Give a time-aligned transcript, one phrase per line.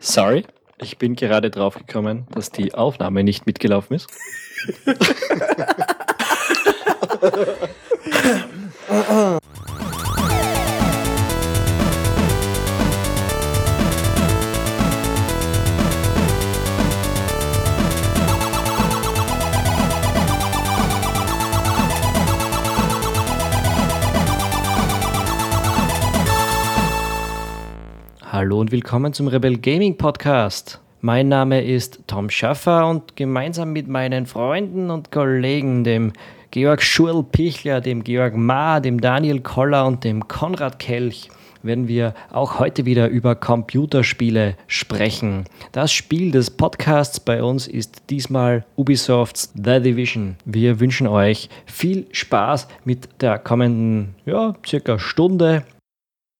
[0.00, 0.44] Sorry,
[0.78, 4.08] ich bin gerade draufgekommen, dass die Aufnahme nicht mitgelaufen ist.
[28.40, 30.80] Hallo und willkommen zum Rebel Gaming Podcast.
[31.02, 36.14] Mein Name ist Tom Schaffer und gemeinsam mit meinen Freunden und Kollegen, dem
[36.50, 41.28] Georg Schurl-Pichler, dem Georg Ma, dem Daniel Koller und dem Konrad Kelch,
[41.62, 45.44] werden wir auch heute wieder über Computerspiele sprechen.
[45.72, 50.36] Das Spiel des Podcasts bei uns ist diesmal Ubisofts The Division.
[50.46, 55.62] Wir wünschen euch viel Spaß mit der kommenden, ja, circa Stunde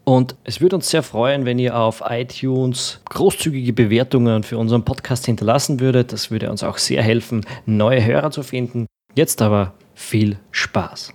[0.04, 5.26] und es würde uns sehr freuen, wenn ihr auf iTunes großzügige Bewertungen für unseren Podcast
[5.26, 6.12] hinterlassen würdet.
[6.12, 8.87] Das würde uns auch sehr helfen, neue Hörer zu finden.
[9.15, 11.12] Jetzt aber viel Spaß.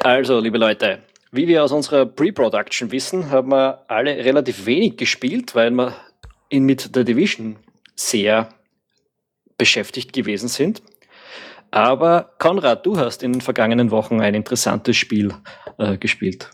[0.00, 5.54] Also, liebe Leute, wie wir aus unserer Pre-Production wissen, haben wir alle relativ wenig gespielt,
[5.54, 5.94] weil wir
[6.48, 7.56] in mit der Division
[7.96, 8.48] sehr
[9.56, 10.82] beschäftigt gewesen sind.
[11.70, 15.32] Aber Konrad, du hast in den vergangenen Wochen ein interessantes Spiel
[15.78, 16.50] äh, gespielt.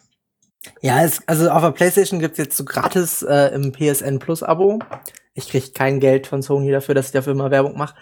[0.80, 4.78] Ja, es, also auf der PlayStation gibt's jetzt so gratis äh, im PSN Plus Abo.
[5.34, 7.96] Ich krieg kein Geld von Sony dafür, dass ich dafür immer Werbung mache.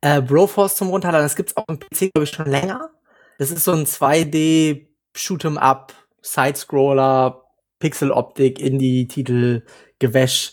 [0.00, 2.90] Äh, Broforce zum Runterladen, das gibt's auch im PC, glaube ich, schon länger.
[3.38, 7.44] Das ist so ein 2D Shoot'em Up, Sidescroller,
[7.78, 9.64] Pixel-Optik, Indie-Titel,
[9.98, 10.52] Gewäsch.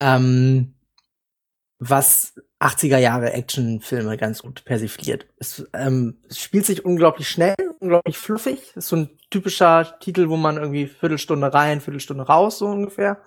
[0.00, 0.74] Ähm,
[1.78, 5.26] was 80er Jahre Actionfilme ganz gut persifliert.
[5.38, 8.76] Es, ähm, es spielt sich unglaublich schnell, unglaublich fluffig.
[8.76, 13.18] Ist so ein typischer Titel, wo man irgendwie Viertelstunde rein, Viertelstunde raus, so ungefähr.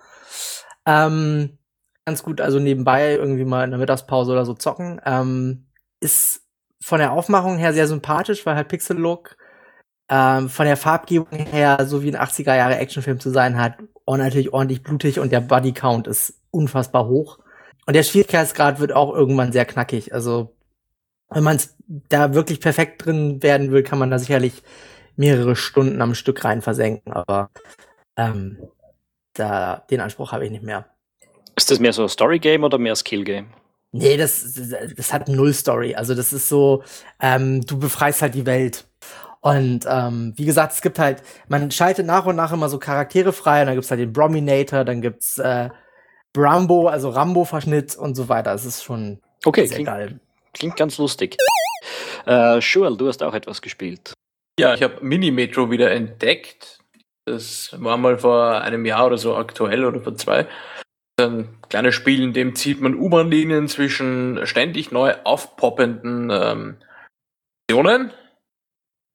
[0.86, 1.58] Ähm,
[2.06, 5.02] ganz gut, also nebenbei irgendwie mal in der Mittagspause oder so zocken.
[5.06, 5.68] Ähm,
[6.00, 6.42] ist
[6.82, 9.38] von der Aufmachung her sehr sympathisch, weil halt Pixel-Look
[10.10, 14.20] ähm, von der Farbgebung her so wie ein 80er Jahre Actionfilm zu sein hat und
[14.20, 17.40] natürlich ordentlich blutig und der Bodycount ist unfassbar hoch.
[17.86, 20.14] Und der Schwierigkeitsgrad wird auch irgendwann sehr knackig.
[20.14, 20.56] Also
[21.34, 21.60] wenn man
[22.10, 24.64] da wirklich perfekt drin werden will, kann man da sicherlich
[25.16, 27.14] mehrere Stunden am Stück rein versenken.
[27.14, 27.50] Aber
[28.18, 28.58] ähm,
[29.34, 30.86] da den Anspruch habe ich nicht mehr.
[31.56, 33.48] Ist das mehr so Story-Game oder mehr Skill-Game?
[33.92, 34.60] Nee, das,
[34.98, 35.94] das hat null Story.
[35.94, 36.84] Also das ist so,
[37.22, 38.86] ähm, du befreist halt die Welt.
[39.40, 43.34] Und ähm, wie gesagt, es gibt halt, man schaltet nach und nach immer so Charaktere
[43.34, 45.70] frei und dann gibt's halt den Brominator, dann gibt's äh,
[46.32, 48.54] Brambo, also Rambo-Verschnitt und so weiter.
[48.54, 50.20] Es ist schon okay, sehr klingt, geil.
[50.54, 51.38] Klingt ganz lustig.
[52.26, 54.14] Äh, Schuel, du hast auch etwas gespielt.
[54.60, 56.80] Ja, ich habe Mini-Metro wieder entdeckt.
[57.26, 60.48] Das war mal vor einem Jahr oder so aktuell oder vor zwei.
[61.20, 66.78] Ein kleines Spiel, in dem zieht man U-Bahn-Linien zwischen ständig neu aufpoppenden ähm,
[67.70, 68.12] Stationen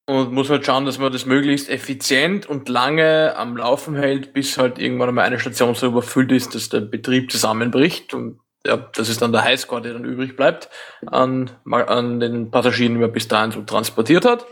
[0.08, 4.56] und muss halt schauen, dass man das möglichst effizient und lange am Laufen hält, bis
[4.56, 9.08] halt irgendwann einmal eine Station so überfüllt ist, dass der Betrieb zusammenbricht und ja, das
[9.08, 10.68] ist dann der Highscore, der dann übrig bleibt
[11.06, 14.46] an, an den Passagieren, die man bis dahin so transportiert hat.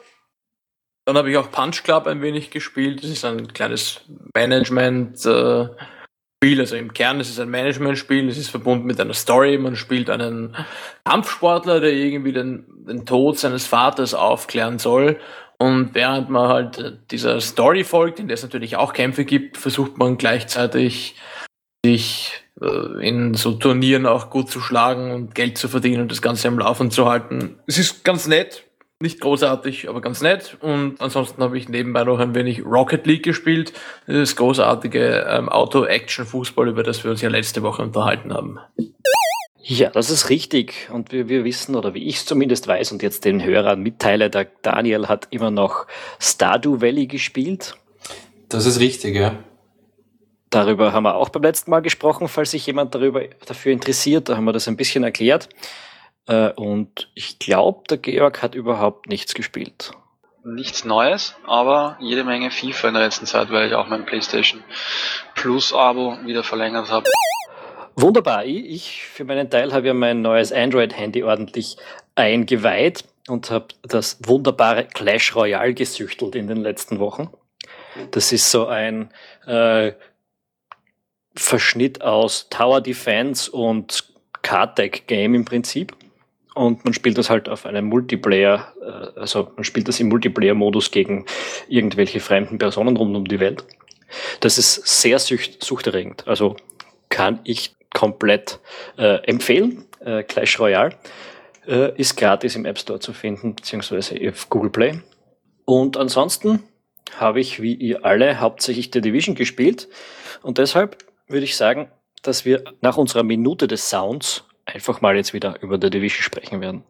[1.05, 3.03] Dann habe ich auch Punch Club ein wenig gespielt.
[3.03, 4.01] Das ist ein kleines
[4.35, 5.69] Management äh,
[6.45, 9.59] also im Kern ist es ein Management-Spiel, es ist verbunden mit einer Story.
[9.59, 10.55] Man spielt einen
[11.05, 15.19] Kampfsportler, der irgendwie den, den Tod seines Vaters aufklären soll
[15.59, 19.97] und während man halt dieser Story folgt, in der es natürlich auch Kämpfe gibt, versucht
[19.97, 21.17] man gleichzeitig
[21.85, 26.49] sich in so Turnieren auch gut zu schlagen und Geld zu verdienen und das Ganze
[26.49, 27.59] am Laufen zu halten.
[27.67, 28.65] Es ist ganz nett,
[28.99, 30.57] nicht großartig, aber ganz nett.
[30.63, 33.75] Und ansonsten habe ich nebenbei noch ein wenig Rocket League gespielt.
[34.07, 38.59] Das großartige ähm, Auto-Action-Fußball, über das wir uns ja letzte Woche unterhalten haben.
[39.63, 40.89] Ja, das ist richtig.
[40.91, 44.31] Und wir, wir wissen, oder wie ich es zumindest weiß und jetzt den Hörern mitteile,
[44.31, 45.87] der Daniel hat immer noch
[46.19, 47.75] Stardew Valley gespielt.
[48.49, 49.37] Das ist richtig, ja.
[50.51, 54.29] Darüber haben wir auch beim letzten Mal gesprochen, falls sich jemand darüber dafür interessiert.
[54.29, 55.49] Da haben wir das ein bisschen erklärt.
[56.27, 59.93] Äh, und ich glaube, der Georg hat überhaupt nichts gespielt.
[60.45, 64.63] Nichts Neues, aber jede Menge FIFA in der letzten Zeit, weil ich auch mein PlayStation
[65.35, 67.11] Plus Abo wieder verlängert habe.
[67.97, 68.45] Wunderbar.
[68.45, 71.77] Ich für meinen Teil habe ja mein neues Android-Handy ordentlich
[72.15, 77.31] eingeweiht und habe das wunderbare Clash Royale gesüchtelt in den letzten Wochen.
[78.11, 79.11] Das ist so ein
[79.47, 79.93] äh,
[81.37, 84.05] Verschnitt aus Tower Defense und
[84.43, 85.97] Card Game im Prinzip.
[86.55, 90.91] Und man spielt das halt auf einem Multiplayer, äh, also man spielt das im Multiplayer-Modus
[90.91, 91.27] gegen
[91.69, 93.65] irgendwelche fremden Personen rund um die Welt.
[94.41, 96.27] Das ist sehr suchterregend.
[96.27, 96.57] Also
[97.11, 98.61] kann ich komplett
[98.97, 99.85] äh, empfehlen.
[100.01, 100.95] Äh, Clash Royale
[101.67, 105.01] äh, ist gratis im App Store zu finden, beziehungsweise auf Google Play.
[105.65, 106.63] Und ansonsten
[107.17, 109.89] habe ich, wie ihr alle, hauptsächlich The Division gespielt.
[110.43, 111.91] Und deshalb würde ich sagen,
[112.23, 116.61] dass wir nach unserer Minute des Sounds einfach mal jetzt wieder über The Division sprechen
[116.61, 116.85] werden.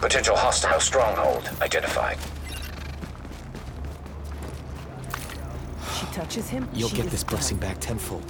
[0.00, 2.18] Potential hostile stronghold identified.
[5.94, 6.66] She touches him.
[6.74, 8.22] You'll get is this blessing back tenfold.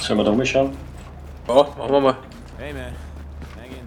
[0.00, 0.76] Sollen wir da mal schauen?
[1.46, 2.16] Ja, machen wir mal.
[2.58, 2.92] Hey, man.
[3.56, 3.86] Hang in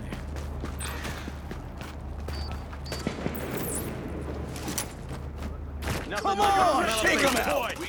[6.08, 6.22] there.
[6.22, 6.86] Come on!
[7.02, 7.85] Take him out!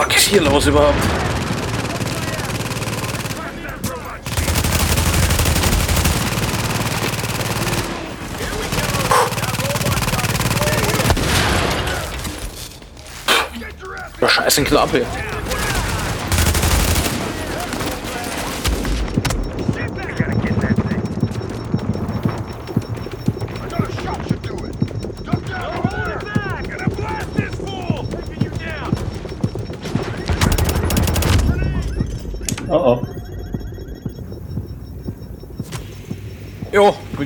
[0.00, 0.94] Fuck ist hier los überhaupt?
[14.22, 15.06] Oh, scheiße, ein Klappe.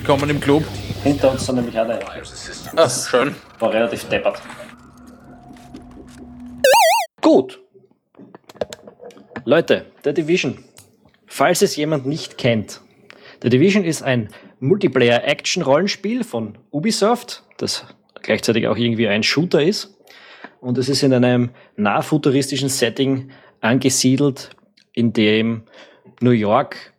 [0.06, 0.62] Willkommen im Club.
[1.02, 1.98] Hinter uns sind nämlich alle.
[2.76, 3.34] Ah, schön.
[3.58, 4.38] War relativ deppert.
[7.22, 7.58] Gut.
[9.46, 10.62] Leute, The Division.
[11.26, 12.82] Falls es jemand nicht kennt.
[13.42, 14.28] The Division ist ein
[14.60, 17.86] Multiplayer-Action-Rollenspiel von Ubisoft, das
[18.20, 19.96] gleichzeitig auch irgendwie ein Shooter ist.
[20.60, 23.30] Und es ist in einem nahfuturistischen Setting
[23.62, 24.50] angesiedelt,
[24.92, 25.62] in dem
[26.20, 26.92] New York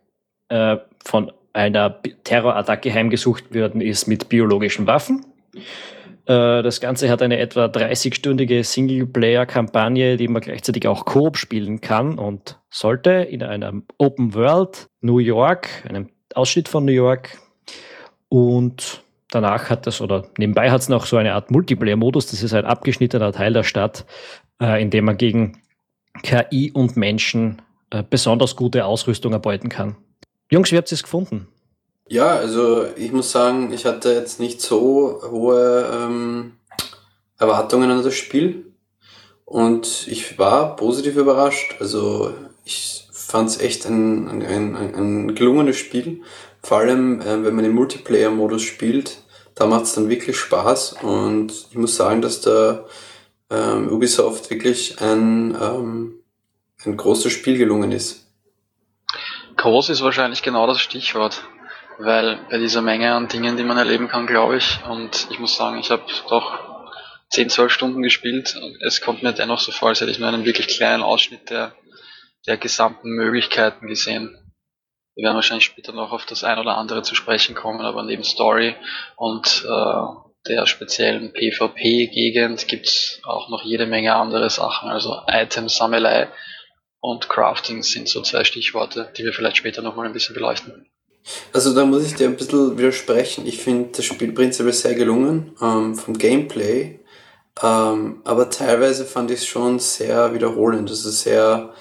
[0.48, 5.24] äh, von einer Terrorattacke heimgesucht worden ist mit biologischen Waffen.
[6.26, 12.18] Äh, Das Ganze hat eine etwa 30-stündige Singleplayer-Kampagne, die man gleichzeitig auch Koop spielen kann
[12.18, 17.38] und sollte in einem Open World New York, einem Ausschnitt von New York.
[18.28, 22.52] Und danach hat das, oder nebenbei hat es noch so eine Art Multiplayer-Modus, das ist
[22.52, 24.04] ein abgeschnittener Teil der Stadt,
[24.60, 25.62] äh, in dem man gegen
[26.22, 29.96] KI und Menschen äh, besonders gute Ausrüstung erbeuten kann.
[30.50, 31.48] Jungs, wie habt ihr es gefunden?
[32.08, 36.52] Ja, also ich muss sagen, ich hatte jetzt nicht so hohe ähm,
[37.38, 38.72] Erwartungen an das Spiel
[39.44, 41.76] und ich war positiv überrascht.
[41.80, 42.32] Also
[42.64, 44.42] ich fand es echt ein, ein,
[44.76, 46.22] ein, ein gelungenes Spiel.
[46.62, 49.22] Vor allem, äh, wenn man den Multiplayer-Modus spielt,
[49.56, 52.84] da macht es dann wirklich Spaß und ich muss sagen, dass da
[53.50, 56.20] ähm, Ubisoft wirklich ein, ähm,
[56.84, 58.25] ein großes Spiel gelungen ist.
[59.56, 61.42] Groß ist wahrscheinlich genau das Stichwort,
[61.98, 65.56] weil bei dieser Menge an Dingen, die man erleben kann, glaube ich, und ich muss
[65.56, 66.58] sagen, ich habe doch
[67.30, 70.28] 10, 12 Stunden gespielt, und es kommt mir dennoch so vor, als hätte ich nur
[70.28, 71.74] einen wirklich kleinen Ausschnitt der,
[72.46, 74.38] der gesamten Möglichkeiten gesehen.
[75.14, 78.24] Wir werden wahrscheinlich später noch auf das ein oder andere zu sprechen kommen, aber neben
[78.24, 78.76] Story
[79.16, 80.02] und äh,
[80.48, 86.28] der speziellen PvP-Gegend gibt's auch noch jede Menge andere Sachen, also Item-Sammelei
[87.06, 90.86] und Crafting sind so zwei Stichworte, die wir vielleicht später nochmal ein bisschen beleuchten.
[91.52, 93.46] Also da muss ich dir ein bisschen widersprechen.
[93.46, 96.98] Ich finde das Spiel prinzipiell sehr gelungen ähm, vom Gameplay,
[97.62, 100.90] ähm, aber teilweise fand ich es schon sehr wiederholend.
[100.90, 101.72] Also sehr,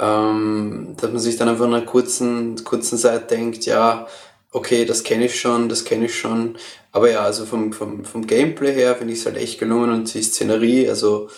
[0.00, 4.08] ähm, dass man sich dann einfach in einer kurzen, kurzen Zeit denkt, ja,
[4.50, 6.56] okay, das kenne ich schon, das kenne ich schon.
[6.90, 10.12] Aber ja, also vom, vom, vom Gameplay her finde ich es halt echt gelungen und
[10.12, 11.28] die Szenerie, also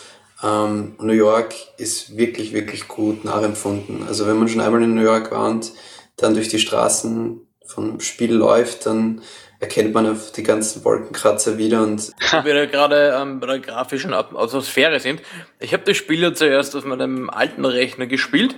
[0.43, 4.07] ähm, New York ist wirklich, wirklich gut nachempfunden.
[4.07, 5.73] Also wenn man schon einmal in New York war und
[6.17, 9.23] dann durch die Straßen vom Spiel läuft, dann
[9.61, 13.59] erkennt man auf die ganzen Wolkenkratzer wieder und Wo wir ja gerade ähm, bei der
[13.59, 15.21] grafischen At- Atmosphäre sind.
[15.59, 18.57] Ich habe das Spiel ja zuerst auf meinem alten Rechner gespielt,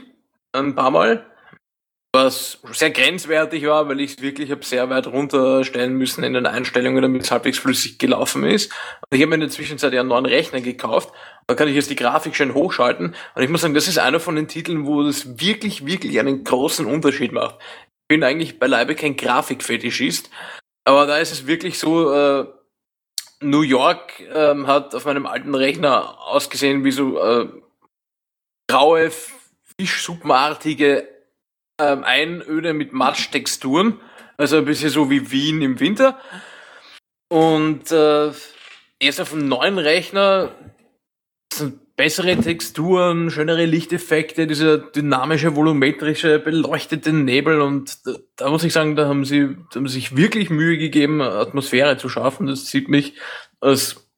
[0.52, 1.26] ein paar Mal,
[2.12, 6.44] was sehr grenzwertig war, weil ich es wirklich hab sehr weit runterstellen müssen in den
[6.44, 8.70] Einstellungen, damit es halbwegs flüssig gelaufen ist.
[9.08, 11.14] Und ich habe mir in der Zwischenzeit ja einen neuen Rechner gekauft.
[11.50, 13.16] Da kann ich jetzt die Grafik schön hochschalten.
[13.34, 16.44] Und ich muss sagen, das ist einer von den Titeln, wo das wirklich, wirklich einen
[16.44, 17.56] großen Unterschied macht.
[17.58, 20.30] Ich bin eigentlich beileibe kein Grafikfetischist,
[20.84, 22.46] aber da ist es wirklich so, äh,
[23.40, 27.48] New York ähm, hat auf meinem alten Rechner ausgesehen wie so äh,
[28.68, 29.10] graue,
[29.76, 31.08] fischsuppenartige
[31.80, 33.98] ähm, Einöde mit Matschtexturen.
[34.36, 36.20] Also ein bisschen so wie Wien im Winter.
[37.28, 38.30] Und äh,
[39.00, 40.52] erst auf dem neuen Rechner
[42.00, 48.96] bessere Texturen, schönere Lichteffekte, dieser dynamische, volumetrische, beleuchtete Nebel und da, da muss ich sagen,
[48.96, 52.46] da haben sie, da haben sich wirklich Mühe gegeben, Atmosphäre zu schaffen.
[52.46, 53.18] Das zieht mich
[53.60, 54.08] als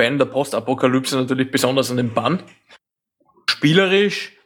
[0.00, 2.44] Fan der Postapokalypse natürlich besonders an den Bann.
[3.50, 4.36] Spielerisch,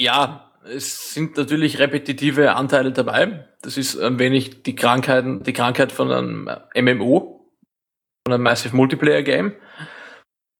[0.00, 3.46] ja, es sind natürlich repetitive Anteile dabei.
[3.62, 7.52] Das ist ein wenig die Krankheiten, die Krankheit von einem MMO,
[8.26, 9.52] von einem Massive Multiplayer Game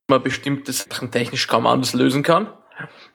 [0.09, 2.49] man bestimmte Sachen technisch kaum anders lösen kann.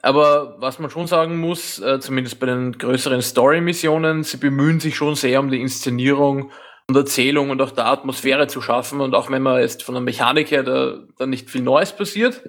[0.02, 4.96] Aber was man schon sagen muss, äh, zumindest bei den größeren Story-Missionen, sie bemühen sich
[4.96, 6.52] schon sehr um die Inszenierung
[6.88, 9.00] und Erzählung und auch der Atmosphäre zu schaffen.
[9.00, 12.44] Und auch wenn man jetzt von der Mechanik her da, da nicht viel Neues passiert,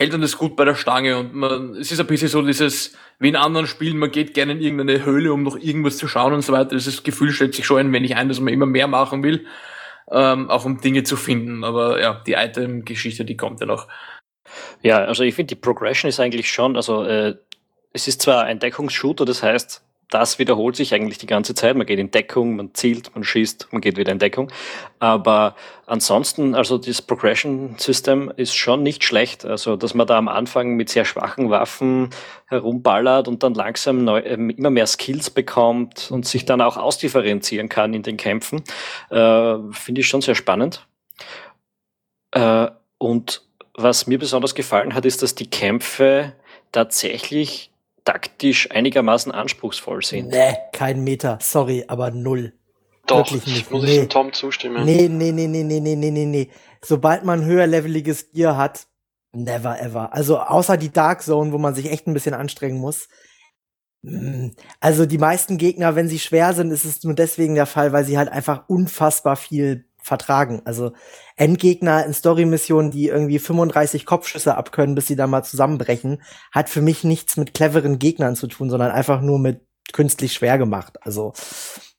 [0.00, 1.18] hält man das gut bei der Stange.
[1.18, 4.52] Und man, es ist ein bisschen so dieses, wie in anderen Spielen, man geht gerne
[4.52, 6.74] in irgendeine Höhle, um noch irgendwas zu schauen und so weiter.
[6.74, 9.46] Das Gefühl stellt sich schon ein wenig ein, dass man immer mehr machen will
[10.12, 11.64] ähm, auch um Dinge zu finden.
[11.64, 13.88] Aber ja, die Item-Geschichte, die kommt ja noch.
[14.82, 17.36] Ja, also ich finde, die Progression ist eigentlich schon, also äh,
[17.92, 21.76] es ist zwar ein Deckungsshooter, das heißt, das wiederholt sich eigentlich die ganze Zeit.
[21.76, 24.50] Man geht in Deckung, man zielt, man schießt, man geht wieder in Deckung.
[24.98, 25.54] Aber
[25.86, 29.44] ansonsten, also das Progression System ist schon nicht schlecht.
[29.44, 32.10] Also, dass man da am Anfang mit sehr schwachen Waffen
[32.46, 37.68] herumballert und dann langsam neu, äh, immer mehr Skills bekommt und sich dann auch ausdifferenzieren
[37.68, 38.64] kann in den Kämpfen,
[39.10, 40.86] äh, finde ich schon sehr spannend.
[42.32, 43.42] Äh, und
[43.74, 46.32] was mir besonders gefallen hat, ist, dass die Kämpfe
[46.72, 47.70] tatsächlich
[48.04, 50.28] taktisch einigermaßen anspruchsvoll sind.
[50.28, 51.38] Nee, kein Meter.
[51.40, 52.54] Sorry, aber null.
[53.06, 53.70] Doch, Wirklich nicht.
[53.70, 53.92] muss nee.
[53.92, 54.84] ich dem Tom zustimmen.
[54.84, 56.50] Nee, nee, nee, nee, nee, nee, nee, nee, nee.
[56.82, 58.86] Sobald man höherleveliges Gear hat,
[59.32, 60.12] never ever.
[60.12, 63.08] Also außer die Dark Zone, wo man sich echt ein bisschen anstrengen muss.
[64.02, 64.48] Mm,
[64.80, 68.04] also die meisten Gegner, wenn sie schwer sind, ist es nur deswegen der Fall, weil
[68.04, 70.62] sie halt einfach unfassbar viel vertragen.
[70.64, 70.92] Also
[71.40, 76.82] Endgegner in Story-Missionen, die irgendwie 35 Kopfschüsse abkönnen, bis sie da mal zusammenbrechen, hat für
[76.82, 80.98] mich nichts mit cleveren Gegnern zu tun, sondern einfach nur mit künstlich schwer gemacht.
[81.00, 81.32] Also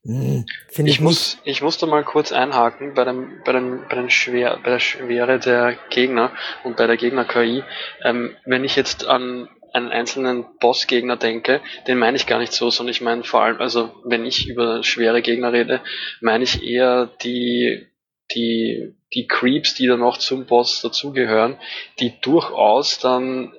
[0.04, 3.96] hm, finde ich, ich muss, ich musste mal kurz einhaken bei dem, bei dem, bei
[3.96, 6.32] den Schwer, bei der Schwere der Gegner
[6.64, 7.64] und bei der Gegner-KI.
[8.04, 12.70] Ähm, wenn ich jetzt an einen einzelnen Bossgegner denke, den meine ich gar nicht so,
[12.70, 15.82] sondern ich meine vor allem, also wenn ich über schwere Gegner rede,
[16.20, 17.88] meine ich eher die
[18.36, 21.58] die, die Creeps, die dann noch zum Boss dazugehören,
[22.00, 23.54] die durchaus dann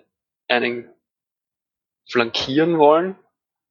[0.48, 0.90] einen
[2.08, 3.16] flankieren wollen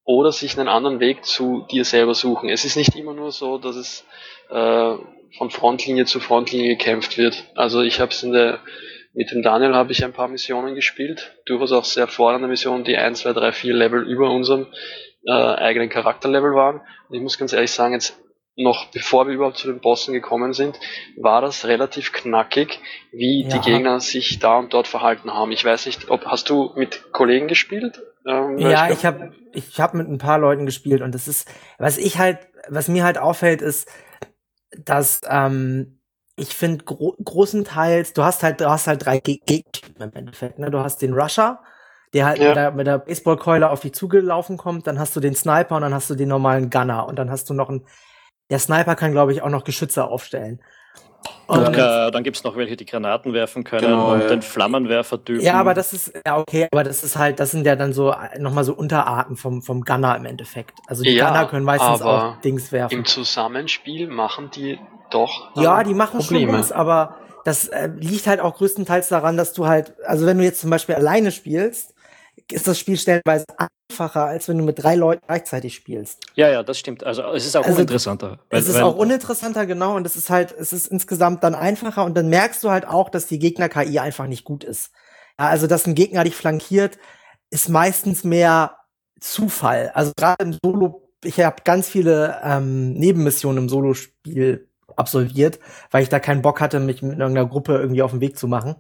[0.04, 2.50] oder sich einen anderen Weg zu dir selber suchen.
[2.50, 4.06] Es ist nicht immer nur so, dass es
[4.50, 4.96] äh,
[5.38, 7.46] von Frontlinie zu Frontlinie gekämpft wird.
[7.56, 8.60] Also ich habe es in der
[9.14, 12.96] mit dem Daniel habe ich ein paar Missionen gespielt, durchaus auch sehr fordernde Missionen, die
[12.96, 14.68] 1, 2, 3, 4 Level über unserem
[15.26, 16.82] äh, eigenen Charakterlevel waren.
[17.10, 18.18] Und ich muss ganz ehrlich sagen, jetzt
[18.56, 20.80] noch bevor wir überhaupt zu den Bossen gekommen sind,
[21.18, 22.80] war das relativ knackig,
[23.12, 23.50] wie ja.
[23.50, 25.52] die Gegner sich da und dort verhalten haben.
[25.52, 28.02] Ich weiß nicht, ob hast du mit Kollegen gespielt?
[28.28, 31.48] Ähm, ja, ich, ich habe ich hab mit ein paar Leuten gespielt und das ist,
[31.78, 32.40] was ich halt,
[32.70, 33.90] was mir halt auffällt, ist,
[34.86, 36.00] dass ähm,
[36.36, 40.60] ich finde gro großenteils, du hast halt, du hast halt drei Gegner im Endeffekt.
[40.60, 40.72] Ne?
[40.72, 41.62] Du hast den Rusher,
[42.14, 42.48] der halt ja.
[42.48, 45.82] mit der, mit der Baseballkeule auf dich zugelaufen kommt, dann hast du den Sniper und
[45.82, 47.86] dann hast du den normalen Gunner und dann hast du noch einen
[48.52, 50.62] der Sniper kann, glaube ich, auch noch Geschütze aufstellen.
[51.48, 54.28] Und äh, dann gibt es noch welche, die Granaten werfen können genau, und ja.
[54.28, 55.44] den Flammenwerfer-Typen.
[55.44, 58.14] Ja, aber das ist, ja, okay, aber das ist halt, das sind ja dann so
[58.40, 60.80] nochmal so Unterarten vom, vom Gunner im Endeffekt.
[60.88, 63.00] Also die ja, Gunner können meistens auch Dings werfen.
[63.00, 64.80] Im Zusammenspiel machen die
[65.10, 65.56] doch.
[65.56, 66.52] Ja, die machen Probleme.
[66.52, 70.38] schon was, aber das äh, liegt halt auch größtenteils daran, dass du halt, also wenn
[70.38, 71.94] du jetzt zum Beispiel alleine spielst,
[72.52, 76.20] ist das Spiel stellenweise einfacher, als wenn du mit drei Leuten gleichzeitig spielst.
[76.36, 77.04] Ja, ja, das stimmt.
[77.04, 78.40] Also es ist auch also, uninteressanter.
[78.50, 82.16] Es ist auch uninteressanter, genau, und es ist halt, es ist insgesamt dann einfacher und
[82.16, 84.92] dann merkst du halt auch, dass die Gegner-KI einfach nicht gut ist.
[85.40, 86.98] Ja, also, dass ein Gegner dich flankiert,
[87.50, 88.78] ist meistens mehr
[89.20, 89.92] Zufall.
[89.94, 95.60] Also gerade im Solo, ich habe ganz viele ähm, Nebenmissionen im Solo-Spiel absolviert,
[95.92, 98.48] weil ich da keinen Bock hatte, mich mit irgendeiner Gruppe irgendwie auf den Weg zu
[98.48, 98.76] machen.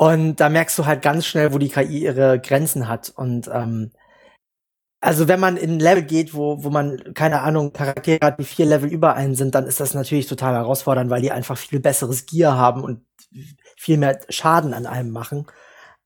[0.00, 3.12] Und da merkst du halt ganz schnell, wo die KI ihre Grenzen hat.
[3.14, 3.90] Und ähm,
[5.02, 8.44] also wenn man in ein Level geht, wo, wo man, keine Ahnung, Charaktere hat, die
[8.44, 11.80] vier Level über einen sind, dann ist das natürlich total herausfordernd, weil die einfach viel
[11.80, 13.04] besseres Gear haben und
[13.76, 15.46] viel mehr Schaden an einem machen.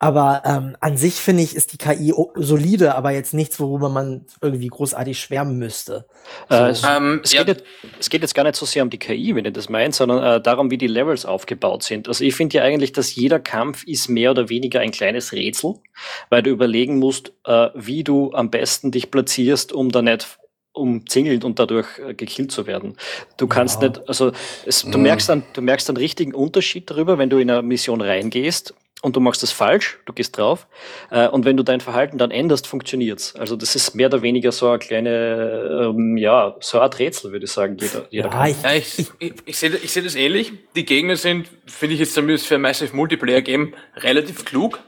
[0.00, 4.26] Aber ähm, an sich finde ich, ist die KI solide, aber jetzt nichts, worüber man
[4.42, 6.06] irgendwie großartig schwärmen müsste.
[6.50, 7.44] Äh, es, ähm, es, ja.
[7.44, 7.64] geht jetzt,
[8.00, 10.22] es, geht jetzt, gar nicht so sehr um die KI, wenn ihr das meint, sondern
[10.22, 12.08] äh, darum, wie die Levels aufgebaut sind.
[12.08, 15.76] Also ich finde ja eigentlich, dass jeder Kampf ist mehr oder weniger ein kleines Rätsel,
[16.28, 20.38] weil du überlegen musst, äh, wie du am besten dich platzierst, um da nicht
[20.72, 22.96] umzingelt und dadurch äh, gekillt zu werden.
[23.36, 23.88] Du kannst ja.
[23.88, 24.32] nicht, also
[24.66, 25.02] es, du, mhm.
[25.02, 28.74] merkst dann, du merkst einen richtigen Unterschied darüber, wenn du in eine Mission reingehst
[29.04, 30.66] und du machst das falsch, du gehst drauf.
[31.10, 33.36] Äh, und wenn du dein Verhalten dann änderst, funktioniert's.
[33.36, 37.30] Also das ist mehr oder weniger so eine kleine, ähm, ja, so eine Art Rätsel,
[37.30, 37.76] würde ich sagen.
[37.78, 38.48] Jeder, jeder Ja, kann.
[38.50, 40.52] ich, Ja, ich, ich, ich sehe ich seh das ähnlich.
[40.74, 44.80] Die Gegner sind, finde ich jetzt zumindest für ein Massive Multiplayer Game, relativ klug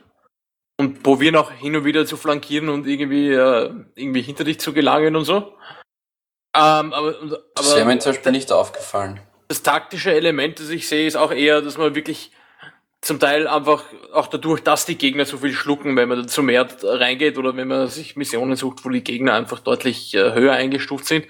[0.78, 4.72] und probieren auch hin und wieder zu flankieren und irgendwie, äh, irgendwie hinter dich zu
[4.72, 5.52] gelangen und so.
[6.56, 9.20] Ähm, aber, und- Das wäre mir aber zum Beispiel nicht aufgefallen.
[9.48, 12.32] das taktische Element, das ich sehe, ist auch eher, dass man wirklich
[13.06, 16.66] zum Teil einfach auch dadurch, dass die Gegner so viel schlucken, wenn man zu mehr
[16.82, 21.06] reingeht oder wenn man sich Missionen sucht, wo die Gegner einfach deutlich äh, höher eingestuft
[21.06, 21.26] sind,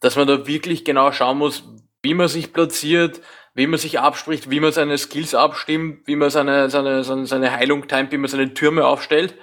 [0.00, 1.64] dass man da wirklich genau schauen muss,
[2.02, 3.20] wie man sich platziert,
[3.54, 7.50] wie man sich abspricht, wie man seine Skills abstimmt, wie man seine, seine, seine, seine
[7.50, 9.34] Heilung timet, wie man seine Türme aufstellt,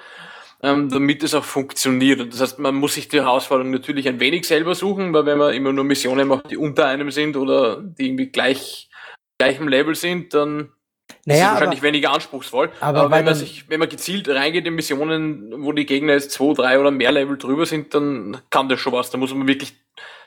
[0.62, 2.22] ähm, damit es auch funktioniert.
[2.22, 5.38] Und das heißt, man muss sich die Herausforderung natürlich ein wenig selber suchen, weil wenn
[5.38, 8.90] man immer nur Missionen macht, die unter einem sind oder die irgendwie gleich
[9.38, 10.72] gleichem Level sind, dann
[11.10, 12.72] ist naja, wahrscheinlich aber, weniger anspruchsvoll.
[12.80, 16.32] aber Aber, wenn man sich, wenn man gezielt reingeht in Missionen, wo die Gegner jetzt
[16.32, 19.10] zwei, drei oder mehr Level drüber sind, dann kann das schon was.
[19.10, 19.76] Da muss man wirklich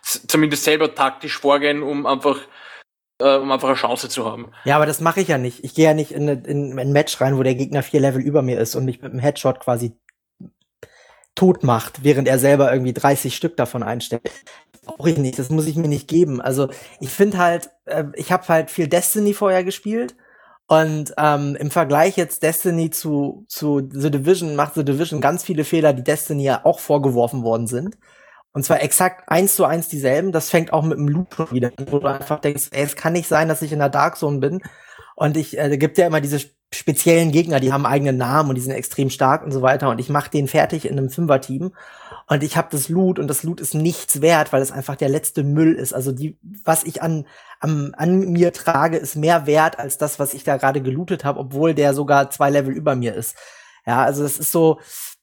[0.02, 2.38] zumindest selber taktisch vorgehen, um einfach,
[3.20, 4.52] äh, um einfach eine Chance zu haben.
[4.64, 5.64] ja, aber das mache ich ja nicht.
[5.64, 8.20] Ich gehe ja nicht in, eine- in ein Match rein, wo der Gegner vier Level
[8.22, 9.92] über mir ist und mich mit einem Headshot quasi
[11.34, 14.22] tot macht, während er selber irgendwie 30 Stück davon einstellt.
[14.72, 16.40] Das brauche ich nicht, das muss ich mir nicht geben.
[16.40, 16.68] Also
[17.00, 20.14] ich finde halt, äh, ich habe halt viel Destiny vorher gespielt
[20.68, 25.64] und ähm, im Vergleich jetzt Destiny zu, zu The Division macht The Division ganz viele
[25.64, 27.96] Fehler, die Destiny ja auch vorgeworfen worden sind.
[28.52, 30.32] Und zwar exakt eins zu eins dieselben.
[30.32, 32.96] Das fängt auch mit dem Loot schon wieder an, wo du einfach denkst, ey, es
[32.96, 34.60] kann nicht sein, dass ich in der Dark Zone bin.
[35.14, 36.40] Und ich, äh, gibt ja immer diese
[36.72, 39.88] speziellen Gegner, die haben eigenen Namen und die sind extrem stark und so weiter.
[39.90, 41.74] Und ich mache den fertig in einem Fünfer-Team.
[42.28, 45.10] Und ich habe das Loot und das Loot ist nichts wert, weil es einfach der
[45.10, 45.92] letzte Müll ist.
[45.92, 47.26] Also die, was ich an,
[47.60, 51.40] am, an mir trage, ist mehr wert als das, was ich da gerade gelootet habe,
[51.40, 53.36] obwohl der sogar zwei Level über mir ist.
[53.86, 54.80] Ja, also das ist so,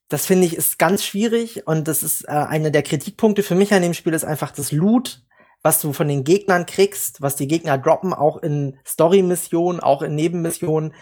[0.10, 3.74] das finde ich ist ganz schwierig und das ist äh, einer der Kritikpunkte für mich
[3.74, 5.22] an dem Spiel ist einfach das Loot,
[5.62, 10.16] was du von den Gegnern kriegst, was die Gegner droppen, auch in Story-Missionen, auch in
[10.16, 10.94] Nebenmissionen,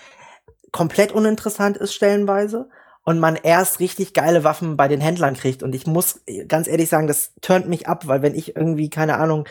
[0.72, 2.70] komplett uninteressant ist stellenweise
[3.04, 5.64] und man erst richtig geile Waffen bei den Händlern kriegt.
[5.64, 9.18] Und ich muss ganz ehrlich sagen, das turnt mich ab, weil wenn ich irgendwie, keine
[9.18, 9.48] Ahnung,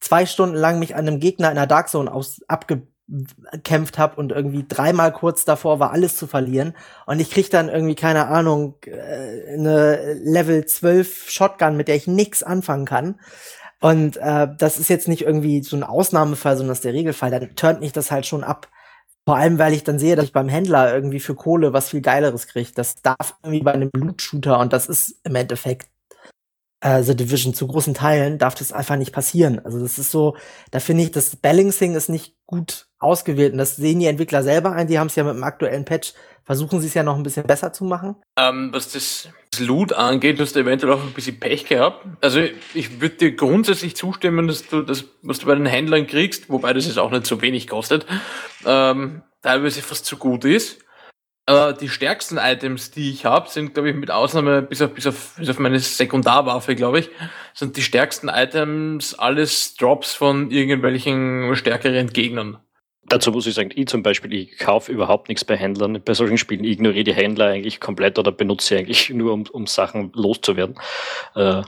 [0.00, 4.32] zwei Stunden lang mich an einem Gegner in der Dark Zone aus, abgekämpft habe und
[4.32, 6.74] irgendwie dreimal kurz davor war, alles zu verlieren.
[7.06, 12.06] Und ich krieg dann irgendwie, keine Ahnung, äh, eine Level 12 Shotgun, mit der ich
[12.06, 13.20] nix anfangen kann.
[13.80, 17.30] Und äh, das ist jetzt nicht irgendwie so ein Ausnahmefall, sondern das ist der Regelfall.
[17.30, 18.68] Dann turnt mich das halt schon ab.
[19.26, 22.00] Vor allem, weil ich dann sehe, dass ich beim Händler irgendwie für Kohle was viel
[22.00, 22.70] Geileres kriege.
[22.74, 25.88] Das darf irgendwie bei einem Loot-Shooter und das ist im Endeffekt
[26.80, 29.60] äh, The Division zu großen Teilen, darf das einfach nicht passieren.
[29.64, 30.36] Also das ist so,
[30.70, 34.72] da finde ich, das Balancing ist nicht gut ausgewählt und das sehen die Entwickler selber
[34.72, 34.86] ein.
[34.86, 36.12] Die haben es ja mit dem aktuellen Patch,
[36.44, 38.16] versuchen sie es ja noch ein bisschen besser zu machen.
[38.38, 42.06] Ähm, was das, Loot angeht, hast du eventuell auch ein bisschen Pech gehabt.
[42.20, 42.42] Also
[42.74, 46.74] ich würde dir grundsätzlich zustimmen, dass du das, was du bei den Händlern kriegst, wobei
[46.74, 48.06] das jetzt auch nicht so wenig kostet,
[48.66, 50.80] ähm, teilweise fast zu gut ist.
[51.46, 55.06] Äh, die stärksten Items, die ich habe, sind, glaube ich, mit Ausnahme, bis auf, bis
[55.06, 57.10] auf, bis auf meine Sekundarwaffe, glaube ich,
[57.54, 62.58] sind die stärksten Items alles Drops von irgendwelchen stärkeren Gegnern.
[63.08, 66.02] Dazu muss ich sagen, ich zum Beispiel, ich kaufe überhaupt nichts bei Händlern.
[66.04, 69.68] Bei solchen Spielen ignoriere die Händler eigentlich komplett oder benutze sie eigentlich nur, um, um
[69.68, 70.76] Sachen loszuwerden.
[71.36, 71.62] Äh,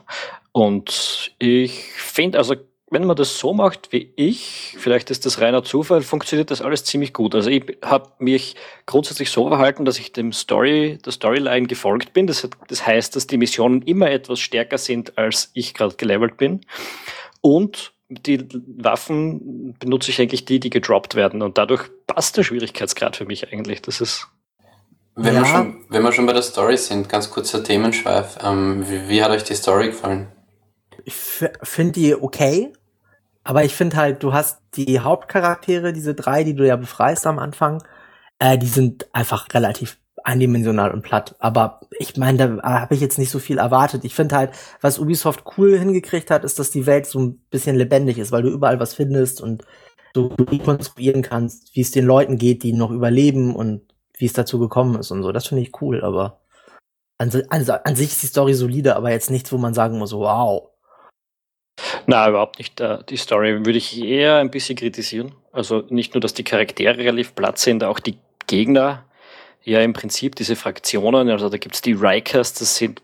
[0.50, 2.56] und ich finde, also
[2.90, 6.84] wenn man das so macht wie ich, vielleicht ist das reiner Zufall, funktioniert das alles
[6.84, 7.34] ziemlich gut.
[7.34, 12.26] Also ich habe mich grundsätzlich so verhalten, dass ich dem Story, der Storyline gefolgt bin.
[12.26, 16.36] Das, hat, das heißt, dass die Missionen immer etwas stärker sind, als ich gerade gelevelt
[16.38, 16.62] bin.
[17.42, 18.48] Und die
[18.78, 21.42] Waffen benutze ich eigentlich die, die gedroppt werden.
[21.42, 23.82] Und dadurch passt der Schwierigkeitsgrad für mich eigentlich.
[23.82, 24.28] Das ist
[25.14, 25.40] Wenn, Ja.
[25.42, 28.38] wir schon, wenn wir schon bei der Story sind, ganz kurzer Themenschweif.
[28.42, 30.28] Ähm, wie, wie hat euch die Story gefallen?
[31.08, 31.14] Ich
[31.62, 32.70] finde die okay,
[33.42, 37.38] aber ich finde halt, du hast die Hauptcharaktere, diese drei, die du ja befreist am
[37.38, 37.82] Anfang,
[38.38, 41.34] äh, die sind einfach relativ eindimensional und platt.
[41.38, 44.04] Aber ich meine, da habe ich jetzt nicht so viel erwartet.
[44.04, 44.50] Ich finde halt,
[44.82, 48.42] was Ubisoft cool hingekriegt hat, ist, dass die Welt so ein bisschen lebendig ist, weil
[48.42, 49.64] du überall was findest und
[50.12, 53.80] du rekonstruieren kannst, wie es den Leuten geht, die noch überleben und
[54.18, 55.32] wie es dazu gekommen ist und so.
[55.32, 56.40] Das finde ich cool, aber
[57.18, 59.98] an, si- also an sich ist die Story solide, aber jetzt nichts, wo man sagen
[59.98, 60.68] muss, wow.
[62.06, 62.80] Na, überhaupt nicht.
[62.80, 65.32] Äh, Die Story würde ich eher ein bisschen kritisieren.
[65.52, 69.04] Also nicht nur, dass die Charaktere relativ platt sind, auch die Gegner.
[69.64, 71.28] Ja, im Prinzip diese Fraktionen.
[71.28, 73.02] Also da gibt's die Rikers, das sind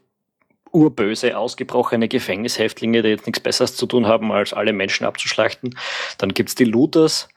[0.73, 5.77] urböse, ausgebrochene Gefängnishäftlinge, die jetzt nichts Besseres zu tun haben, als alle Menschen abzuschlachten.
[6.19, 7.29] Dann gibt's die Looters,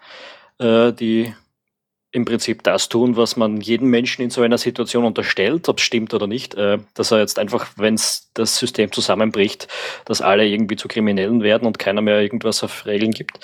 [0.59, 1.35] äh, die
[2.17, 5.85] im Prinzip das tun, was man jedem Menschen in so einer Situation unterstellt, ob es
[5.85, 9.67] stimmt oder nicht, äh, dass er jetzt einfach, wenn das System zusammenbricht,
[10.05, 13.39] dass alle irgendwie zu Kriminellen werden und keiner mehr irgendwas auf Regeln gibt.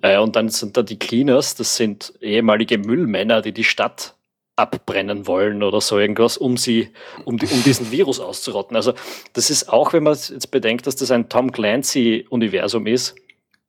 [0.00, 4.14] Äh, und dann sind da die Cleaners, das sind ehemalige Müllmänner, die die Stadt
[4.56, 6.88] abbrennen wollen oder so irgendwas, um sie,
[7.24, 8.76] um, die, um diesen Virus auszurotten.
[8.76, 8.94] Also
[9.32, 13.16] das ist auch, wenn man jetzt bedenkt, dass das ein Tom Clancy-Universum ist,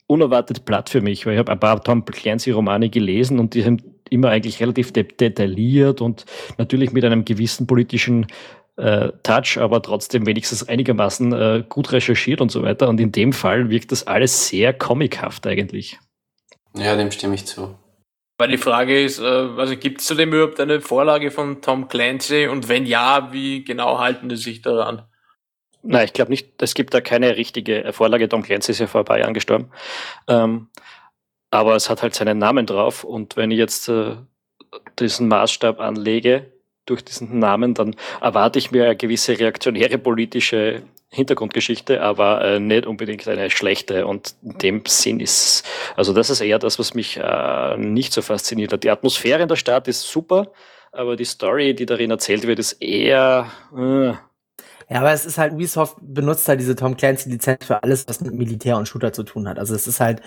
[0.07, 3.83] unerwartet platt für mich, weil ich habe ein paar Tom Clancy-Romane gelesen und die sind
[4.09, 6.25] immer eigentlich relativ de detailliert und
[6.57, 8.27] natürlich mit einem gewissen politischen
[8.77, 12.89] äh, Touch, aber trotzdem wenigstens einigermaßen äh, gut recherchiert und so weiter.
[12.89, 15.99] Und in dem Fall wirkt das alles sehr comichaft eigentlich.
[16.75, 17.75] Ja, dem stimme ich zu.
[18.37, 22.47] Weil die Frage ist, äh, also gibt es zudem überhaupt eine Vorlage von Tom Clancy
[22.47, 25.03] und wenn ja, wie genau halten die sich daran?
[25.83, 28.27] Nein, ich glaube nicht, es gibt da keine richtige Vorlage.
[28.27, 29.69] Tom Clancy ist ja vor ein paar Jahren gestorben.
[30.27, 30.67] Ähm,
[31.51, 34.15] aber es hat halt seinen Namen drauf und wenn ich jetzt äh,
[34.99, 36.51] diesen Maßstab anlege
[36.85, 42.85] durch diesen Namen, dann erwarte ich mir eine gewisse reaktionäre politische Hintergrundgeschichte, aber äh, nicht
[42.85, 44.05] unbedingt eine schlechte.
[44.05, 45.63] Und in dem Sinn ist,
[45.95, 48.83] also das ist eher das, was mich äh, nicht so fasziniert hat.
[48.83, 50.51] Die Atmosphäre in der Stadt ist super,
[50.91, 53.49] aber die Story, die darin erzählt wird, ist eher.
[53.75, 54.13] Äh.
[54.87, 58.33] Ja, aber es ist halt, Ubisoft benutzt halt diese Tom Clancy-Lizenz für alles, was mit
[58.33, 59.57] Militär und Shooter zu tun hat.
[59.57, 60.21] Also es ist halt,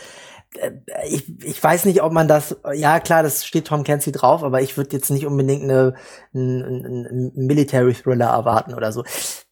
[1.08, 4.62] ich, ich weiß nicht, ob man das, ja klar, das steht Tom Clancy drauf, aber
[4.62, 5.94] ich würde jetzt nicht unbedingt eine,
[6.34, 9.04] einen, Military Thriller erwarten oder so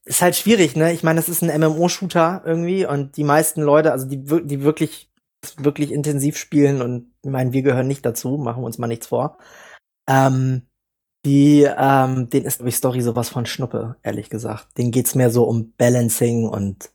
[0.07, 0.93] ist halt schwierig, ne?
[0.93, 5.11] Ich meine, das ist ein MMO-Shooter irgendwie und die meisten Leute, also die, die wirklich,
[5.59, 9.39] wirklich intensiv spielen und ich meine, wir gehören nicht dazu, machen uns mal nichts vor.
[10.09, 10.63] Ähm,
[11.25, 14.79] die, ähm, den ist, glaube ich, Story sowas von Schnuppe, ehrlich gesagt.
[14.79, 16.93] Den geht's mehr so um Balancing und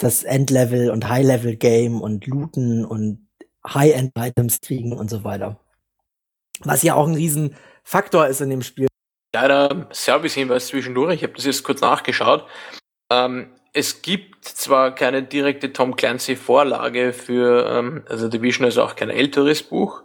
[0.00, 3.28] das Endlevel und High-Level-Game und Looten und
[3.66, 5.60] High-End-Items kriegen und so weiter.
[6.60, 8.88] Was ja auch ein Riesenfaktor ist in dem Spiel
[9.32, 12.46] Leider Service-Hinweis zwischendurch, ich habe das jetzt kurz nachgeschaut.
[13.10, 19.10] Ähm, es gibt zwar keine direkte Tom Clancy-Vorlage für ähm, also Division, also auch kein
[19.10, 20.02] älteres Buch.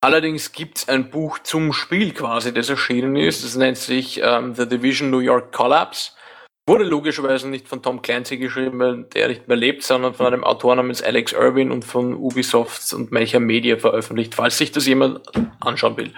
[0.00, 3.42] Allerdings gibt es ein Buch zum Spiel quasi, das erschienen ist.
[3.44, 6.12] Das nennt sich ähm, The Division New York Collapse.
[6.66, 10.44] Wurde logischerweise nicht von Tom Clancy geschrieben, weil der nicht mehr lebt, sondern von einem
[10.44, 15.20] Autor namens Alex Irwin und von Ubisoft und Melcher Media veröffentlicht, falls sich das jemand
[15.60, 16.12] anschauen will.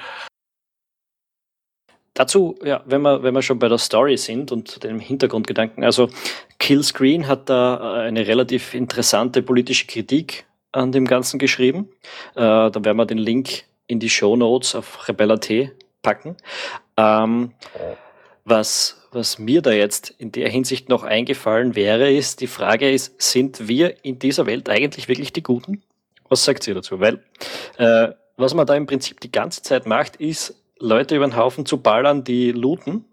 [2.14, 6.10] Dazu, ja, wenn wir, wenn wir schon bei der Story sind und dem Hintergrundgedanken, also
[6.58, 11.88] Killscreen hat da äh, eine relativ interessante politische Kritik an dem Ganzen geschrieben.
[12.34, 16.36] Äh, da werden wir den Link in die Show Notes auf Rebella.t packen.
[16.98, 17.52] Ähm,
[18.44, 23.20] was, was mir da jetzt in der Hinsicht noch eingefallen wäre, ist, die Frage ist,
[23.20, 25.82] sind wir in dieser Welt eigentlich wirklich die Guten?
[26.28, 26.98] Was sagt ihr dazu?
[26.98, 27.22] Weil,
[27.76, 31.66] äh, was man da im Prinzip die ganze Zeit macht, ist, Leute über den Haufen
[31.66, 33.04] zu ballern, die looten,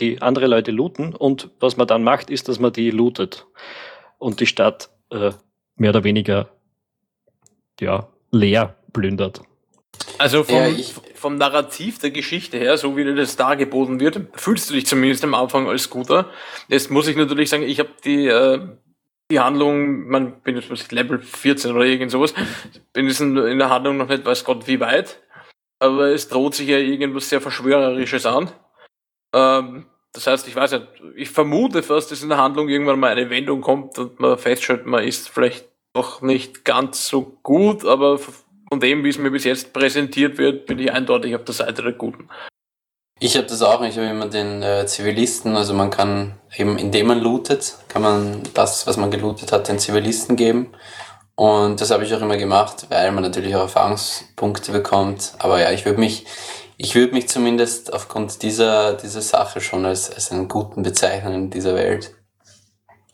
[0.00, 1.14] die andere Leute looten.
[1.14, 3.46] Und was man dann macht, ist, dass man die lootet
[4.18, 5.32] und die Stadt äh,
[5.76, 6.48] mehr oder weniger
[7.80, 9.42] ja, leer plündert.
[10.18, 10.84] Also vom, ja,
[11.14, 15.24] vom Narrativ der Geschichte her, so wie dir das dargeboten wird, fühlst du dich zumindest
[15.24, 16.30] am Anfang als Guter.
[16.68, 18.60] Jetzt muss ich natürlich sagen, ich habe die, äh,
[19.30, 22.34] die Handlung, man bin jetzt Level 14 oder irgend sowas,
[22.92, 25.20] bin jetzt in der Handlung noch nicht weiß Gott wie weit
[25.78, 28.50] aber es droht sich ja irgendwas sehr Verschwörerisches an.
[29.32, 33.12] Ähm, das heißt, ich weiß nicht, ich vermute fast, dass in der Handlung irgendwann mal
[33.12, 38.18] eine Wendung kommt und man feststellt, man ist vielleicht doch nicht ganz so gut, aber
[38.68, 41.82] von dem, wie es mir bis jetzt präsentiert wird, bin ich eindeutig auf der Seite
[41.82, 42.28] der Guten.
[43.20, 47.08] Ich habe das auch, ich habe immer den äh, Zivilisten, also man kann eben, indem
[47.08, 50.68] man lootet, kann man das, was man gelootet hat, den Zivilisten geben.
[51.34, 55.34] Und das habe ich auch immer gemacht, weil man natürlich auch Erfahrungspunkte bekommt.
[55.38, 56.26] Aber ja, ich würde mich,
[56.76, 61.50] ich würde mich zumindest aufgrund dieser, dieser Sache schon als, als einen guten bezeichnen in
[61.50, 62.17] dieser Welt.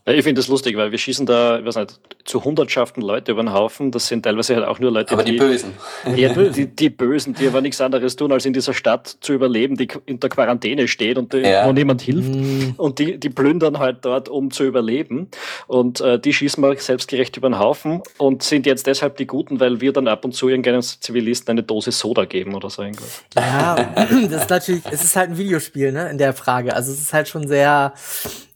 [0.06, 3.32] Ja, ich finde das lustig, weil wir schießen da, ich weiß nicht, zu Hundertschaften Leute
[3.32, 3.90] über den Haufen.
[3.90, 5.72] Das sind teilweise halt auch nur Leute, aber die, die Bösen.
[6.16, 9.76] Ja, die, die Bösen, die aber nichts anderes tun, als in dieser Stadt zu überleben,
[9.76, 11.66] die in der Quarantäne steht und ja.
[11.66, 12.34] wo niemand hilft.
[12.34, 12.74] Mhm.
[12.76, 15.28] Und die, die plündern halt dort, um zu überleben.
[15.68, 19.58] Und äh, die schießen wir selbstgerecht über den Haufen und sind jetzt deshalb die Guten,
[19.58, 23.22] weil wir dann ab und zu irgendeinem Zivilisten eine Dose Soda geben oder so irgendwas.
[23.34, 26.74] Ja, das ist natürlich, es ist halt ein Videospiel, ne, in der Frage.
[26.74, 27.94] Also es ist halt schon sehr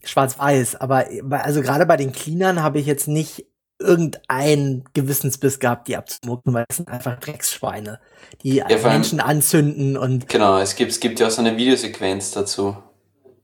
[0.03, 0.75] schwarz-weiß.
[0.75, 3.45] Aber also gerade bei den Cleanern habe ich jetzt nicht
[3.79, 7.99] irgendeinen Gewissensbiss gehabt, die abzumucken, weil das sind einfach Drecksschweine,
[8.43, 10.27] die ja, Menschen anzünden und.
[10.27, 12.75] Genau, es gibt, es gibt ja auch so eine Videosequenz dazu,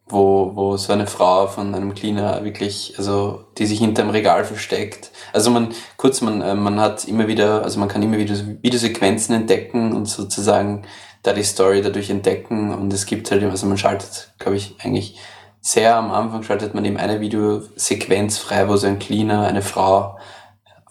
[0.08, 5.12] wo, wo so eine Frau von einem Cleaner wirklich, also die sich hinterm Regal versteckt.
[5.32, 9.34] Also man, kurz, man, äh, man hat immer wieder, also man kann immer wieder Videosequenzen
[9.34, 10.86] entdecken und sozusagen
[11.24, 15.18] da die Story dadurch entdecken und es gibt halt, also man schaltet, glaube ich, eigentlich
[15.66, 20.20] sehr am Anfang schaltet man eben eine Videosequenz frei, wo so ein Cleaner eine Frau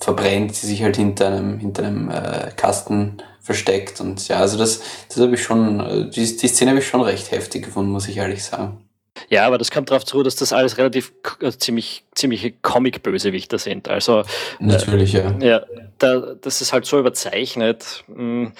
[0.01, 4.83] verbrennt, die sich halt hinter einem, hinter einem äh, Kasten versteckt und ja, also das,
[5.09, 8.09] das habe ich schon, äh, die, die Szene habe ich schon recht heftig gefunden, muss
[8.09, 8.85] ich ehrlich sagen.
[9.29, 13.89] Ja, aber das kommt darauf zu, dass das alles relativ äh, ziemlich ziemliche Comic-Bösewichter sind.
[13.89, 14.25] Also
[14.59, 15.39] Natürlich, äh, ja.
[15.41, 15.63] Ja,
[15.99, 18.05] da, das ist halt so überzeichnet.
[18.07, 18.53] Hm,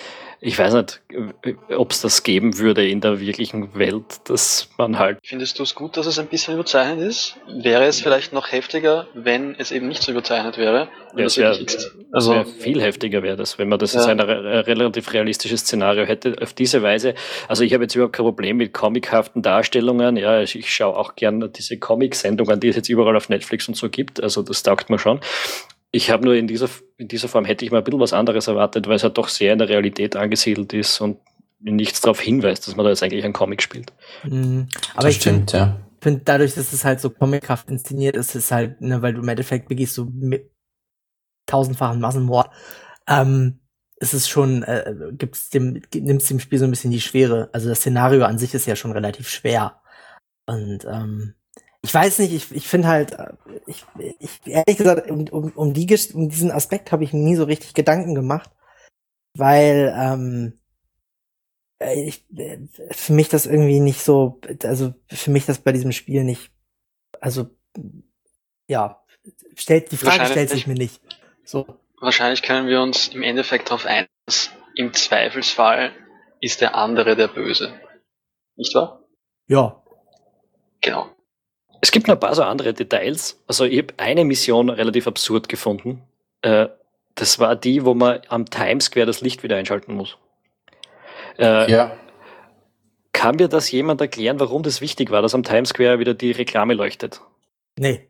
[0.47, 1.01] ich weiß nicht,
[1.71, 5.19] ob es das geben würde in der wirklichen Welt, dass man halt.
[5.23, 7.37] Findest du es gut, dass es ein bisschen überzeichnet ist?
[7.49, 10.89] Wäre es vielleicht noch heftiger, wenn es eben nicht so überzeichnet wäre?
[11.17, 11.59] Ja, es wäre
[12.13, 14.01] also, wär viel heftiger wäre das, wenn man das ja.
[14.01, 16.37] als ein relativ realistisches Szenario hätte.
[16.43, 17.15] Auf diese Weise,
[17.49, 20.19] also ich habe jetzt überhaupt kein Problem mit comichaften Darstellungen.
[20.19, 23.79] Ja, ich, ich schaue auch gerne diese Comic-Sendungen, die es jetzt überall auf Netflix und
[23.79, 24.23] so gibt.
[24.23, 25.21] Also das taugt mir schon.
[25.95, 28.49] Ich habe nur in dieser, in dieser Form hätte ich mal ein bisschen was anderes
[28.49, 31.19] erwartet, weil es halt doch sehr in der Realität angesiedelt ist und
[31.61, 33.93] nichts darauf hinweist, dass man da jetzt eigentlich einen Comic spielt.
[34.25, 34.67] Mhm.
[34.95, 35.81] Aber das ich stimmt, find, ja.
[36.01, 39.29] finde dadurch, dass es halt so comichaft inszeniert ist, ist halt, ne, weil du im
[39.29, 40.51] Endeffekt begehst so mit
[41.47, 42.51] tausendfachen Massenmord,
[43.09, 43.61] ähm,
[43.99, 47.51] ist es schon, äh, gibt's dem, nimmst dem Spiel so ein bisschen die Schwere.
[47.53, 49.81] Also das Szenario an sich ist ja schon relativ schwer.
[50.47, 51.35] Und ähm,
[51.85, 53.35] ich weiß nicht, ich, ich finde halt, äh,
[53.67, 53.85] ich,
[54.19, 57.45] ich, ehrlich gesagt, um, um, um, die, um diesen Aspekt habe ich mir nie so
[57.45, 58.51] richtig Gedanken gemacht,
[59.37, 60.59] weil ähm,
[61.79, 65.93] äh, ich, äh, für mich das irgendwie nicht so, also für mich das bei diesem
[65.93, 66.53] Spiel nicht,
[67.21, 67.51] also
[68.67, 69.05] ja,
[69.55, 71.03] stellt die Frage stellt sich mir nicht.
[71.45, 71.67] So.
[72.01, 75.93] Wahrscheinlich können wir uns im Endeffekt darauf ein, dass im Zweifelsfall
[76.41, 77.79] ist der andere der Böse.
[78.57, 79.03] Nicht wahr?
[79.49, 79.83] Ja.
[80.81, 81.14] Genau.
[81.85, 83.39] Es gibt noch ein paar so andere Details.
[83.47, 86.01] Also ich habe eine Mission relativ absurd gefunden.
[86.41, 86.69] Äh,
[87.15, 90.17] das war die, wo man am Times Square das Licht wieder einschalten muss.
[91.39, 91.95] Äh, ja.
[93.13, 96.31] Kann mir das jemand erklären, warum das wichtig war, dass am Times Square wieder die
[96.31, 97.21] Reklame leuchtet?
[97.79, 98.09] Nee.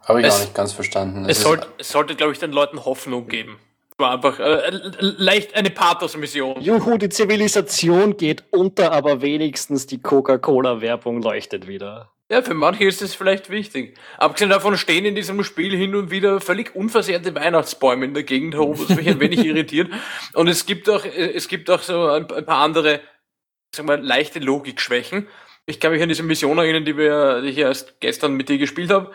[0.00, 1.24] Habe ich es, auch nicht ganz verstanden.
[1.28, 1.46] Es,
[1.78, 3.60] es sollte, glaube ich, den Leuten Hoffnung geben.
[3.96, 6.60] War einfach äh, leicht eine Pathos-Mission.
[6.60, 12.10] Juhu, die Zivilisation geht unter, aber wenigstens die Coca-Cola-Werbung leuchtet wieder.
[12.30, 13.98] Ja, für manche ist es vielleicht wichtig.
[14.16, 18.54] Abgesehen davon stehen in diesem Spiel hin und wieder völlig unversehrte Weihnachtsbäume in der Gegend
[18.54, 19.92] herum, was mich ein wenig irritiert.
[20.32, 23.00] Und es gibt auch, es gibt auch so ein, paar andere,
[23.76, 25.28] sagen wir, leichte Logikschwächen.
[25.66, 28.56] Ich kann mich an diese Mission erinnern, die wir, die ich erst gestern mit dir
[28.56, 29.12] gespielt habe,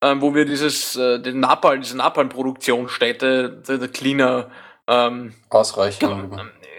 [0.00, 4.52] ähm, wo wir dieses, äh, den Napalm, diese Napalm-Produktionsstätte, der, der Cleaner,
[4.86, 6.10] ähm, Ausreichend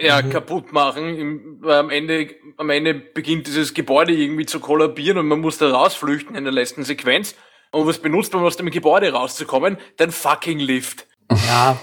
[0.03, 0.29] ja, mhm.
[0.29, 1.17] kaputt machen.
[1.17, 5.57] Im, weil am Ende, am Ende beginnt dieses Gebäude irgendwie zu kollabieren und man muss
[5.57, 7.35] da rausflüchten in der letzten Sequenz.
[7.71, 9.77] Und was benutzt man, um aus dem Gebäude rauszukommen?
[9.99, 11.07] Den fucking Lift.
[11.47, 11.79] Ja.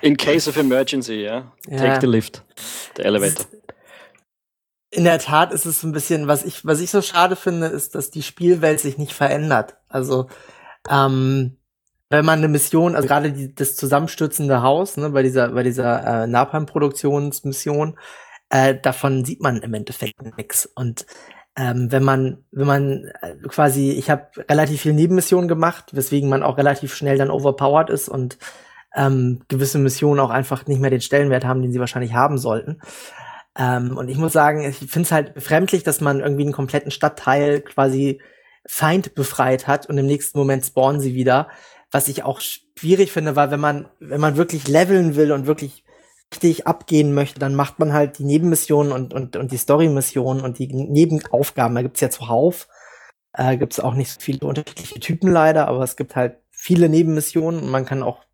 [0.00, 1.52] In case of emergency, ja.
[1.68, 1.78] ja.
[1.78, 2.42] Take the lift.
[2.96, 3.46] The elevator.
[4.90, 7.94] In der Tat ist es ein bisschen, was ich, was ich so schade finde, ist,
[7.94, 9.76] dass die Spielwelt sich nicht verändert.
[9.88, 10.28] Also,
[10.90, 11.56] ähm,
[12.12, 16.24] wenn man eine Mission, also gerade die, das zusammenstürzende Haus, ne, bei dieser, bei dieser
[16.24, 17.98] äh, Napalm-Produktionsmission,
[18.50, 20.66] äh, davon sieht man im Endeffekt nichts.
[20.66, 21.06] Und
[21.56, 26.42] ähm, wenn man, wenn man äh, quasi, ich habe relativ viel Nebenmissionen gemacht, weswegen man
[26.42, 28.36] auch relativ schnell dann overpowered ist und
[28.94, 32.82] ähm, gewisse Missionen auch einfach nicht mehr den Stellenwert haben, den sie wahrscheinlich haben sollten.
[33.56, 36.90] Ähm, und ich muss sagen, ich finde es halt befremdlich, dass man irgendwie einen kompletten
[36.90, 38.20] Stadtteil quasi
[38.66, 41.48] Feind befreit hat und im nächsten Moment spawnen sie wieder
[41.92, 45.84] was ich auch schwierig finde, weil wenn man, wenn man wirklich leveln will und wirklich
[46.32, 50.58] richtig abgehen möchte, dann macht man halt die Nebenmissionen und, und, und die Story-Missionen und
[50.58, 51.74] die Nebenaufgaben.
[51.74, 52.68] Da gibt's ja zuhauf.
[53.34, 57.62] Äh, gibt's auch nicht so viele unterschiedliche Typen leider, aber es gibt halt viele Nebenmissionen
[57.62, 58.24] und man kann auch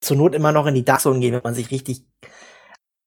[0.00, 2.04] zur Not immer noch in die Dark Zone gehen, wenn man sich richtig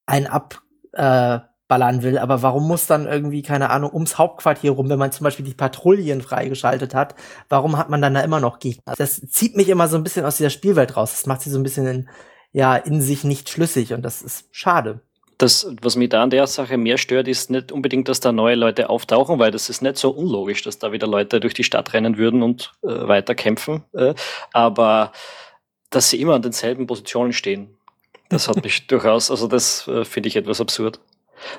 [0.06, 0.62] ein ab
[0.94, 5.12] äh, ballern will, aber warum muss dann irgendwie, keine Ahnung, ums Hauptquartier rum, wenn man
[5.12, 7.16] zum Beispiel die Patrouillen freigeschaltet hat,
[7.48, 8.96] warum hat man dann da immer noch Gegner?
[8.98, 11.12] Das zieht mich immer so ein bisschen aus dieser Spielwelt raus.
[11.12, 12.10] Das macht sie so ein bisschen in,
[12.52, 15.02] ja, in sich nicht schlüssig und das ist schade.
[15.38, 18.56] Das, was mich da an der Sache mehr stört, ist nicht unbedingt, dass da neue
[18.56, 21.94] Leute auftauchen, weil das ist nicht so unlogisch, dass da wieder Leute durch die Stadt
[21.94, 23.84] rennen würden und äh, weiter kämpfen.
[23.94, 24.16] Äh,
[24.54, 25.14] aber
[25.92, 27.78] dass sie immer an denselben Positionen stehen,
[28.30, 31.00] das hat mich durchaus, also das äh, finde ich etwas absurd.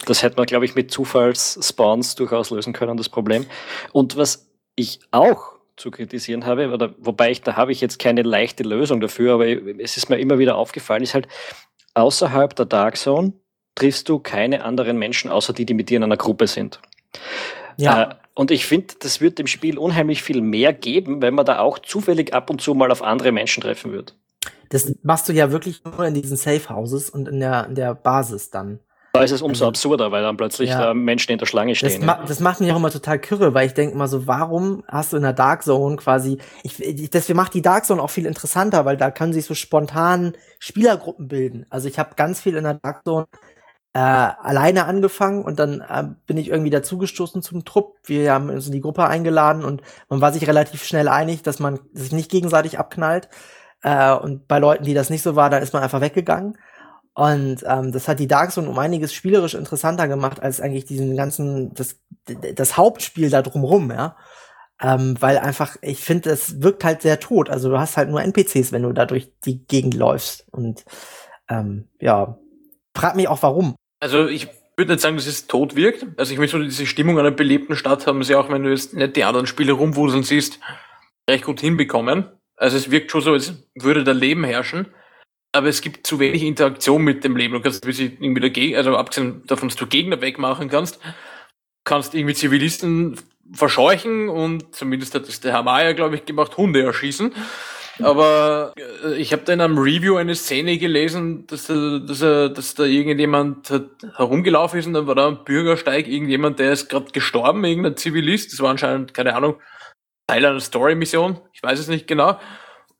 [0.06, 3.46] Das hätte man, glaube ich, mit Zufallsspawns durchaus lösen können, das Problem.
[3.92, 8.22] Und was ich auch zu kritisieren habe, oder, wobei ich, da habe ich jetzt keine
[8.22, 9.46] leichte Lösung dafür, aber
[9.80, 11.28] es ist mir immer wieder aufgefallen, ist halt,
[11.94, 13.32] außerhalb der Dark Zone
[13.74, 16.80] triffst du keine anderen Menschen, außer die, die mit dir in einer Gruppe sind.
[17.76, 18.02] Ja.
[18.02, 21.58] Äh, und ich finde, das wird dem Spiel unheimlich viel mehr geben, wenn man da
[21.58, 24.16] auch zufällig ab und zu mal auf andere Menschen treffen wird.
[24.70, 27.94] Das machst du ja wirklich nur in diesen Safe Houses und in der, in der
[27.94, 28.80] Basis dann.
[29.12, 30.78] Da ist es umso absurder, weil dann plötzlich Ja.
[30.86, 32.06] da Menschen in der Schlange Das, stehen.
[32.06, 35.12] ma das macht mich auch immer total kirre, weil ich denke immer so, warum hast
[35.12, 38.26] du in der Dark Zone quasi, ich, ich- deswegen macht die Dark Zone auch viel
[38.26, 41.66] interessanter, weil da können sich so spontan Spielergruppen bilden.
[41.70, 43.26] Also ich habe ganz viel in der Dark Zone
[43.92, 47.96] äh, alleine angefangen und dann äh, bin ich irgendwie dazugestoßen zum Trupp.
[48.04, 51.58] Wir haben uns in die Gruppe eingeladen und man war sich relativ schnell einig, dass
[51.58, 53.28] man sich nicht gegenseitig abknallt.
[53.82, 56.56] Äh, und bei Leuten, die das nicht so war, dann ist man einfach weggegangen.
[57.14, 61.16] Und ähm, das hat die Dark Zone um einiges spielerisch interessanter gemacht als eigentlich diesen
[61.16, 62.00] ganzen, das,
[62.54, 64.16] das Hauptspiel da drumrum, ja.
[64.82, 67.50] Ähm, weil einfach, ich finde, es wirkt halt sehr tot.
[67.50, 70.46] Also du hast halt nur NPCs, wenn du da durch die Gegend läufst.
[70.52, 70.84] Und
[71.50, 72.38] ähm, ja,
[72.96, 73.74] frag mich auch warum.
[74.00, 76.06] Also ich würde nicht sagen, dass es tot wirkt.
[76.16, 78.94] Also ich meine, so diese Stimmung einer belebten Stadt haben sie auch, wenn du jetzt
[78.94, 80.58] nicht die anderen Spiele rumwuseln siehst,
[81.28, 82.30] recht gut hinbekommen.
[82.56, 84.86] Also es wirkt schon so, als würde da Leben herrschen.
[85.52, 87.54] Aber es gibt zu wenig Interaktion mit dem Leben.
[87.54, 91.00] Du kannst irgendwie dagegen, also abgesehen davon, dass du Gegner wegmachen kannst,
[91.84, 93.18] kannst irgendwie Zivilisten
[93.52, 97.32] verscheuchen und zumindest hat das der Herr Mayer, glaube ich, gemacht, Hunde erschießen.
[98.00, 98.72] Aber
[99.04, 102.84] äh, ich habe da in einem Review eine Szene gelesen, dass, da- dass, dass da
[102.84, 103.70] irgendjemand
[104.16, 108.52] herumgelaufen ist und dann war da am Bürgersteig irgendjemand, der ist gerade gestorben, irgendein Zivilist.
[108.52, 109.56] Das war anscheinend, keine Ahnung,
[110.28, 111.40] Teil einer Story-Mission.
[111.52, 112.38] Ich weiß es nicht genau.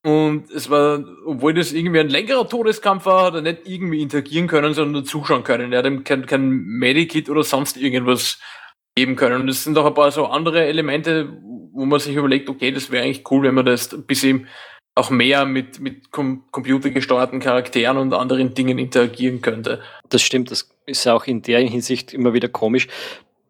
[0.03, 4.47] Und es war, obwohl das irgendwie ein längerer Todeskampf war, hat er nicht irgendwie interagieren
[4.47, 5.73] können, sondern zuschauen können.
[5.73, 8.39] Er hat ihm kein, kein Medikit oder sonst irgendwas
[8.95, 9.43] geben können.
[9.43, 11.29] Und es sind auch ein paar so andere Elemente,
[11.73, 14.49] wo man sich überlegt, okay, das wäre eigentlich cool, wenn man das ein bisschen
[14.95, 19.81] auch mehr mit, mit com computergesteuerten Charakteren und anderen Dingen interagieren könnte.
[20.09, 22.89] Das stimmt, das ist ja auch in der Hinsicht immer wieder komisch,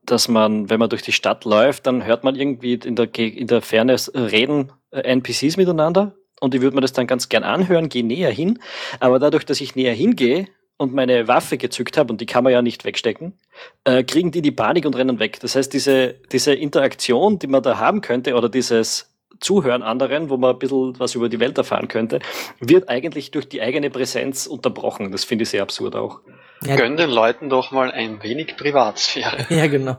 [0.04, 3.46] dass man, wenn man durch die Stadt läuft, dann hört man irgendwie in der, in
[3.46, 7.88] der Ferne reden äh, NPCs miteinander und ich würde mir das dann ganz gern anhören,
[7.88, 8.58] gehe näher hin,
[8.98, 12.52] aber dadurch, dass ich näher hingehe und meine Waffe gezückt habe und die kann man
[12.52, 13.38] ja nicht wegstecken,
[13.84, 15.38] äh, kriegen die die Panik und rennen weg.
[15.40, 20.36] Das heißt, diese, diese Interaktion, die man da haben könnte oder dieses Zuhören anderen, wo
[20.36, 22.20] man ein bisschen was über die Welt erfahren könnte,
[22.60, 25.12] wird eigentlich durch die eigene Präsenz unterbrochen.
[25.12, 26.20] Das finde ich sehr absurd auch.
[26.62, 29.46] Ja, Gönn den Leuten doch mal ein wenig Privatsphäre.
[29.48, 29.96] Ja, genau.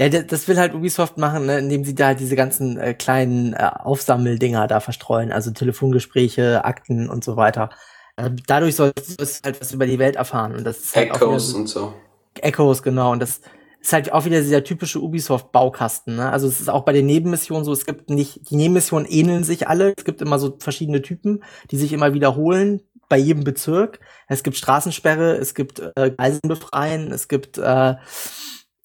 [0.00, 3.52] Ja, das will halt Ubisoft machen, ne, indem sie da halt diese ganzen äh, kleinen
[3.52, 7.68] äh, Aufsammeldinger da verstreuen, also Telefongespräche, Akten und so weiter.
[8.16, 10.54] Äh, dadurch sollst du halt was über die Welt erfahren.
[10.54, 11.92] Und das ist halt Echoes so- und so.
[12.40, 13.12] Echoes, genau.
[13.12, 13.42] Und das
[13.82, 16.16] ist halt auch wieder dieser typische Ubisoft-Baukasten.
[16.16, 16.32] Ne?
[16.32, 19.68] Also es ist auch bei den Nebenmissionen so, es gibt nicht, die Nebenmissionen ähneln sich
[19.68, 19.92] alle.
[19.98, 24.00] Es gibt immer so verschiedene Typen, die sich immer wiederholen bei jedem Bezirk.
[24.28, 27.96] Es gibt Straßensperre, es gibt äh, Eisen befreien, es gibt äh,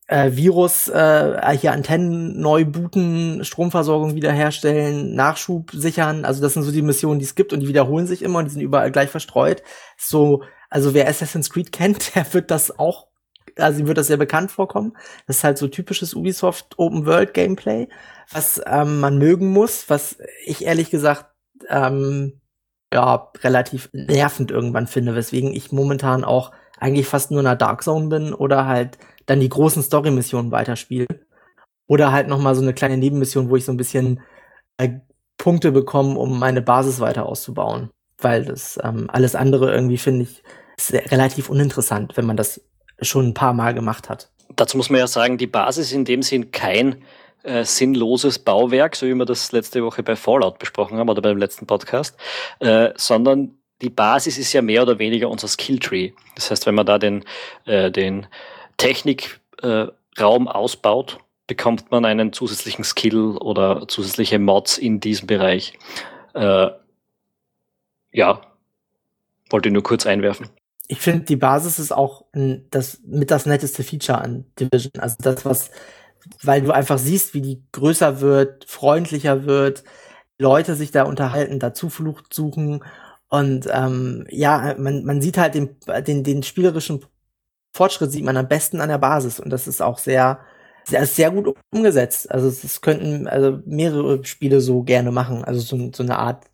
[0.07, 6.25] äh, Virus, äh, hier Antennen neu booten, Stromversorgung wiederherstellen, Nachschub sichern.
[6.25, 8.45] Also das sind so die Missionen, die es gibt und die wiederholen sich immer und
[8.45, 9.63] die sind überall gleich verstreut.
[9.97, 13.07] So, also wer Assassin's Creed kennt, der wird das auch,
[13.57, 14.95] also ihm wird das sehr bekannt vorkommen.
[15.25, 17.87] Das ist halt so typisches Ubisoft Open World Gameplay,
[18.31, 21.25] was ähm, man mögen muss, was ich ehrlich gesagt
[21.69, 22.41] ähm,
[22.93, 27.83] ja relativ nervend irgendwann finde, weswegen ich momentan auch eigentlich fast nur in der Dark
[27.83, 31.07] Zone bin oder halt dann die großen Story-Missionen weiterspiele.
[31.88, 34.21] Oder halt noch mal so eine kleine Nebenmission, wo ich so ein bisschen
[34.77, 34.89] äh,
[35.38, 37.89] Punkte bekomme, um meine Basis weiter auszubauen.
[38.17, 40.43] Weil das ähm, alles andere irgendwie finde ich
[40.77, 42.61] ist relativ uninteressant, wenn man das
[43.01, 44.29] schon ein paar Mal gemacht hat.
[44.55, 47.03] Dazu muss man ja sagen, die Basis in dem Sinn kein
[47.43, 51.38] äh, sinnloses Bauwerk, so wie wir das letzte Woche bei Fallout besprochen haben oder beim
[51.38, 52.17] letzten Podcast,
[52.59, 56.11] äh, sondern die Basis ist ja mehr oder weniger unser Skilltree.
[56.35, 57.25] Das heißt, wenn man da den,
[57.65, 58.27] äh, den
[58.77, 65.73] Technikraum äh, ausbaut, bekommt man einen zusätzlichen Skill oder zusätzliche Mods in diesem Bereich.
[66.33, 66.69] Äh,
[68.11, 68.41] ja,
[69.49, 70.49] wollte nur kurz einwerfen.
[70.88, 74.91] Ich finde, die Basis ist auch das mit das netteste Feature an Division.
[74.99, 75.71] Also das, was,
[76.43, 79.83] weil du einfach siehst, wie die größer wird, freundlicher wird,
[80.38, 82.83] Leute sich da unterhalten, da Zuflucht suchen.
[83.29, 87.03] Und ähm, ja, man, man sieht halt den, den, den spielerischen
[87.75, 89.38] Fortschritt sieht man am besten an der Basis.
[89.38, 90.39] Und das ist auch sehr,
[90.85, 92.31] sehr, sehr gut umgesetzt.
[92.31, 95.43] Also es könnten also mehrere Spiele so gerne machen.
[95.43, 96.45] Also so, so eine Art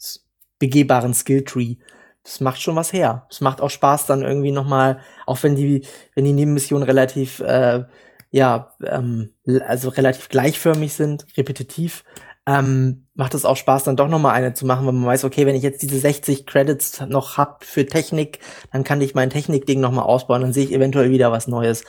[0.58, 1.76] begehbaren Skilltree.
[2.24, 3.28] Das macht schon was her.
[3.30, 5.86] Es macht auch Spaß dann irgendwie noch mal, auch wenn die,
[6.16, 7.84] wenn die Nebenmissionen relativ, äh,
[8.32, 9.36] ja, ähm,
[9.68, 12.04] also relativ gleichförmig sind, repetitiv,
[12.48, 15.26] ähm, macht es auch Spaß, dann doch noch mal eine zu machen, weil man weiß,
[15.26, 18.40] okay, wenn ich jetzt diese 60 Credits noch hab für Technik,
[18.72, 21.84] dann kann ich mein Technikding noch mal ausbauen, dann sehe ich eventuell wieder was Neues.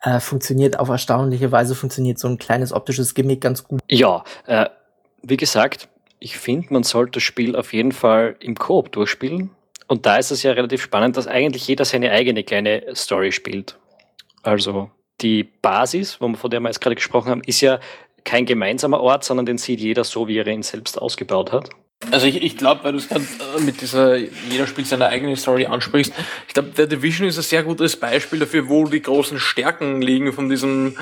[0.00, 3.80] Äh, funktioniert auf erstaunliche Weise, funktioniert so ein kleines optisches Gimmick ganz gut.
[3.88, 4.66] Ja, äh,
[5.22, 5.88] wie gesagt,
[6.20, 9.50] ich finde, man sollte das Spiel auf jeden Fall im Koop durchspielen.
[9.88, 13.78] Und da ist es ja relativ spannend, dass eigentlich jeder seine eigene kleine Story spielt.
[14.42, 14.90] Also
[15.20, 17.80] die Basis, von der wir jetzt gerade gesprochen haben, ist ja
[18.24, 21.70] kein gemeinsamer Ort, sondern den sieht jeder so, wie er ihn selbst ausgebaut hat.
[22.10, 23.24] Also ich, ich glaube, weil du es gerade
[23.56, 26.12] äh, mit dieser jeder spielt seine eigene Story ansprichst,
[26.46, 30.32] ich glaube, der Division ist ein sehr gutes Beispiel dafür, wo die großen Stärken liegen
[30.32, 30.96] von diesem,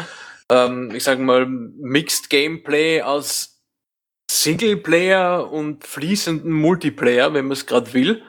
[0.51, 3.61] ähm, ich sage mal, Mixed Gameplay aus
[4.31, 8.23] Singleplayer und fließenden Multiplayer, wenn man es gerade will.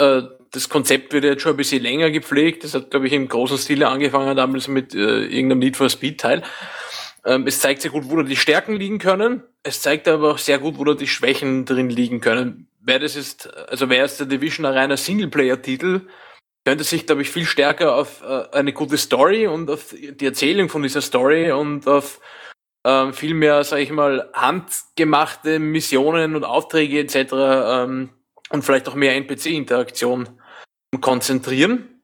[0.00, 2.64] Äh, das Konzept wird jetzt schon ein bisschen länger gepflegt.
[2.64, 6.20] Das hat, glaube ich, im großen Stile angefangen damals mit äh, irgendeinem Need for Speed
[6.20, 6.42] Teil.
[7.28, 9.42] Ähm, es zeigt sehr gut, wo da die Stärken liegen können.
[9.62, 12.68] Es zeigt aber auch sehr gut, wo da die Schwächen drin liegen können.
[12.80, 16.08] Wer das ist, also wer ist der Division ein reiner Singleplayer-Titel,
[16.64, 20.70] könnte sich, glaube ich, viel stärker auf äh, eine gute Story und auf die Erzählung
[20.70, 22.18] von dieser Story und auf
[22.86, 27.32] ähm, viel mehr, sage ich mal, handgemachte Missionen und Aufträge etc.
[27.32, 28.10] Ähm,
[28.48, 30.40] und vielleicht auch mehr NPC-Interaktion
[31.02, 32.02] konzentrieren.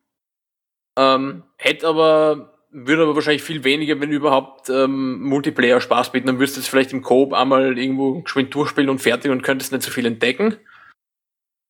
[0.98, 6.26] Ähm, hätte aber würde aber wahrscheinlich viel weniger, wenn überhaupt, ähm, Multiplayer Spaß bieten.
[6.26, 9.72] Dann wirst du es vielleicht im Coop einmal irgendwo geschwind durchspielen und fertig und könntest
[9.72, 10.56] nicht so viel entdecken.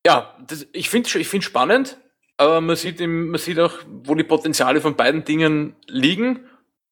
[0.05, 1.97] Ja, das, ich finde ich finde spannend,
[2.37, 6.47] aber man sieht, im, man sieht auch, wo die Potenziale von beiden Dingen liegen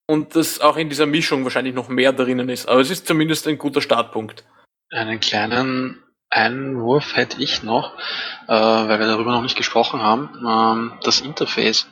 [0.07, 2.67] und dass auch in dieser Mischung wahrscheinlich noch mehr drinnen ist.
[2.67, 4.45] Aber es ist zumindest ein guter Startpunkt.
[4.91, 6.03] Einen kleinen
[6.33, 7.93] Einwurf hätte ich noch,
[8.47, 10.29] äh, weil wir darüber noch nicht gesprochen haben.
[10.47, 11.87] Ähm, das Interface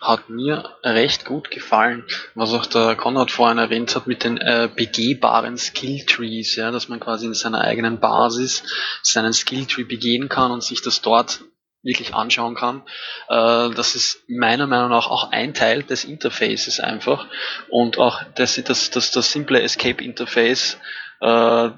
[0.00, 4.68] hat mir recht gut gefallen, was auch der Konrad vorhin erwähnt hat mit den äh,
[4.74, 8.62] begehbaren Skilltrees, ja, dass man quasi in seiner eigenen Basis
[9.02, 11.40] seinen Skilltree begehen kann und sich das dort
[11.82, 12.82] wirklich anschauen kann.
[13.28, 17.26] Äh, das ist meiner Meinung nach auch ein Teil des Interfaces einfach
[17.70, 20.78] und auch das, das, das, das simple Escape Interface
[21.20, 21.70] äh,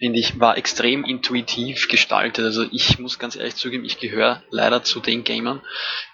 [0.00, 2.44] finde ich, war extrem intuitiv gestaltet.
[2.44, 5.60] Also ich muss ganz ehrlich zugeben, ich gehöre leider zu den Gamern,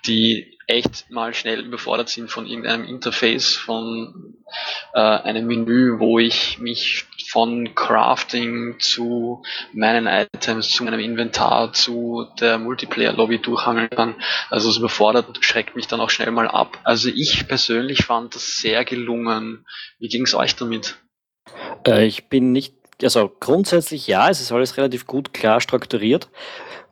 [0.07, 4.35] die echt mal schnell überfordert sind von irgendeinem Interface, von
[4.93, 12.27] äh, einem Menü, wo ich mich von Crafting zu meinen Items, zu meinem Inventar, zu
[12.41, 14.17] der Multiplayer-Lobby durchhangeln kann.
[14.51, 16.81] Also es überfordert und schreckt mich dann auch schnell mal ab.
[16.83, 19.65] Also ich persönlich fand das sehr gelungen.
[20.01, 20.97] Wie ging es euch damit?
[21.87, 26.31] Äh, ich bin nicht also grundsätzlich ja, es ist alles relativ gut klar strukturiert.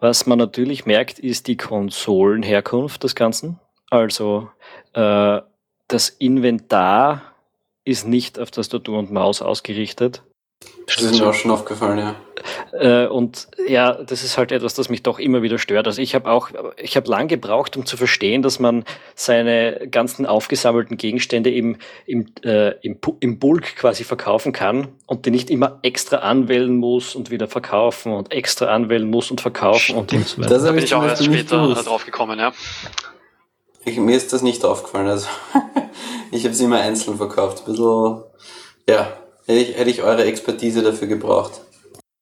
[0.01, 3.59] Was man natürlich merkt, ist die Konsolenherkunft des Ganzen.
[3.91, 4.51] Also
[4.93, 5.41] äh,
[5.89, 7.23] das Inventar
[7.85, 10.23] ist nicht auf Tastatur und Maus ausgerichtet.
[10.87, 12.15] Das ist mir auch schon aufgefallen, ja.
[12.73, 15.87] Äh, und ja, das ist halt etwas, das mich doch immer wieder stört.
[15.87, 18.85] Also ich habe auch, ich habe lang gebraucht, um zu verstehen, dass man
[19.15, 25.31] seine ganzen aufgesammelten Gegenstände eben im, äh, im, im Bulk quasi verkaufen kann und die
[25.31, 30.13] nicht immer extra anwählen muss und wieder verkaufen und extra anwählen muss und verkaufen und,
[30.13, 30.59] und so weiter.
[30.59, 32.53] Da bin ich auch erst später drauf gekommen, ja.
[33.87, 35.09] Ich, mir ist das nicht aufgefallen.
[35.09, 35.29] Also
[36.31, 37.61] ich habe sie immer einzeln verkauft.
[37.61, 38.23] Ein bisschen,
[38.89, 39.13] ja,
[39.47, 41.61] hätte ich, hätte ich eure Expertise dafür gebraucht.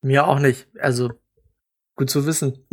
[0.02, 0.66] Mir auch nicht.
[0.78, 1.10] Also,
[1.96, 2.66] gut zu wissen.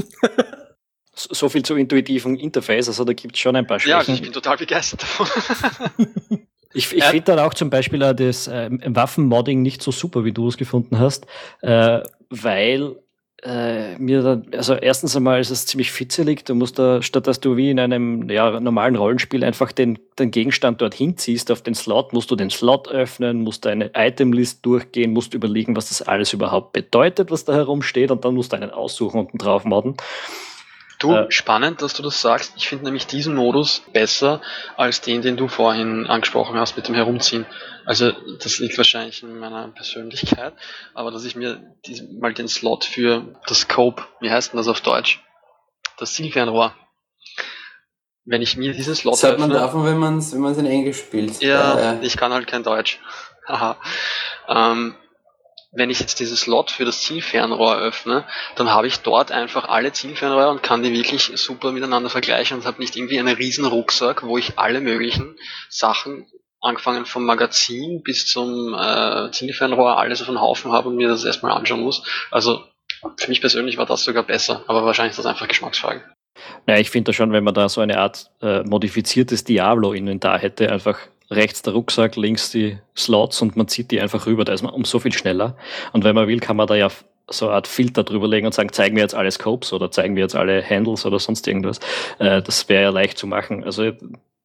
[1.13, 4.05] so viel zu intuitiven Interface, also da gibt es schon ein paar Schwächen.
[4.07, 5.27] Ja, ich bin total begeistert davon.
[6.73, 7.09] ich ich ja.
[7.09, 10.99] finde dann auch zum Beispiel das äh, Waffenmodding nicht so super, wie du es gefunden
[10.99, 11.27] hast,
[11.61, 12.95] äh, weil
[13.43, 16.45] äh, mir dann, also erstens einmal ist es ziemlich fitzelig.
[16.45, 20.31] Du musst da, statt dass du wie in einem ja, normalen Rollenspiel einfach den, den
[20.31, 25.13] Gegenstand dorthin ziehst auf den Slot, musst du den Slot öffnen, musst deine Itemlist durchgehen,
[25.13, 28.71] musst überlegen, was das alles überhaupt bedeutet, was da herumsteht, und dann musst du einen
[28.71, 29.95] aussuchen und drauf modden.
[30.99, 32.53] Du, äh, spannend, dass du das sagst.
[32.57, 34.41] Ich finde nämlich diesen Modus besser
[34.75, 37.45] als den, den du vorhin angesprochen hast mit dem Herumziehen.
[37.85, 40.53] Also das liegt wahrscheinlich in meiner Persönlichkeit,
[40.93, 44.67] aber dass ich mir diesen, mal den Slot für das Scope, wie heißt denn das
[44.67, 45.23] auf Deutsch?
[45.97, 46.75] Das Zielfernrohr.
[48.25, 50.99] Wenn ich mir diesen Slot das hat man davon, wenn man es wenn in Englisch
[50.99, 51.41] spielt.
[51.41, 52.99] Ja, äh, ich kann halt kein Deutsch.
[53.47, 53.77] Haha.
[54.49, 54.95] ähm,
[55.72, 59.91] wenn ich jetzt dieses Slot für das Zielfernrohr öffne, dann habe ich dort einfach alle
[59.91, 64.24] Zielfernrohre und kann die wirklich super miteinander vergleichen und habe nicht irgendwie einen riesen Rucksack,
[64.24, 65.36] wo ich alle möglichen
[65.70, 66.28] Sachen,
[66.61, 71.24] angefangen vom Magazin bis zum äh, Zielfernrohr, alles auf einen Haufen habe und mir das
[71.24, 72.03] erstmal anschauen muss.
[72.32, 72.63] Also
[73.17, 76.03] für mich persönlich war das sogar besser, aber wahrscheinlich ist das einfach Geschmacksfrage.
[76.65, 80.72] Naja, ich finde da schon, wenn man da so eine Art äh, modifiziertes Diablo-Inventar hätte,
[80.72, 80.99] einfach
[81.32, 84.45] rechts der Rucksack, links die Slots und man zieht die einfach rüber.
[84.45, 85.55] Da ist man um so viel schneller.
[85.93, 86.89] Und wenn man will, kann man da ja
[87.30, 90.15] so eine Art Filter drüber legen und sagen, zeigen wir jetzt alle Scopes oder zeigen
[90.15, 91.80] wir jetzt alle Handles oder sonst irgendwas.
[92.17, 93.63] Äh, das wäre ja leicht zu machen.
[93.63, 93.91] Also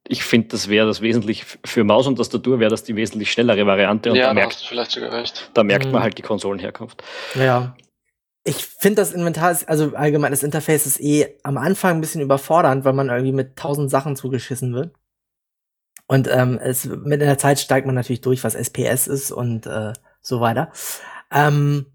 [0.06, 3.66] ich finde, das wäre das wesentlich für Maus und Tastatur wäre das die wesentlich schnellere
[3.66, 4.10] Variante.
[4.10, 5.50] Und ja, da, merkt, vielleicht sogar recht.
[5.54, 6.02] da merkt man mhm.
[6.02, 7.02] halt die Konsolenherkunft.
[7.34, 7.74] Ja.
[8.46, 12.20] Ich finde das Inventar, ist, also allgemein das Interface ist eh am Anfang ein bisschen
[12.20, 14.90] überfordernd, weil man irgendwie mit tausend Sachen zugeschissen wird.
[16.06, 19.92] Und ähm, es, mit der Zeit steigt man natürlich durch, was SPS ist und äh,
[20.20, 20.70] so weiter.
[21.32, 21.86] Ähm,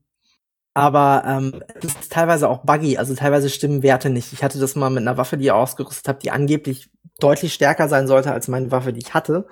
[0.74, 4.34] aber ähm, es ist teilweise auch buggy, also teilweise stimmen Werte nicht.
[4.34, 6.90] Ich hatte das mal mit einer Waffe, die ich ausgerüstet habe, die angeblich
[7.20, 9.48] deutlich stärker sein sollte als meine Waffe, die ich hatte.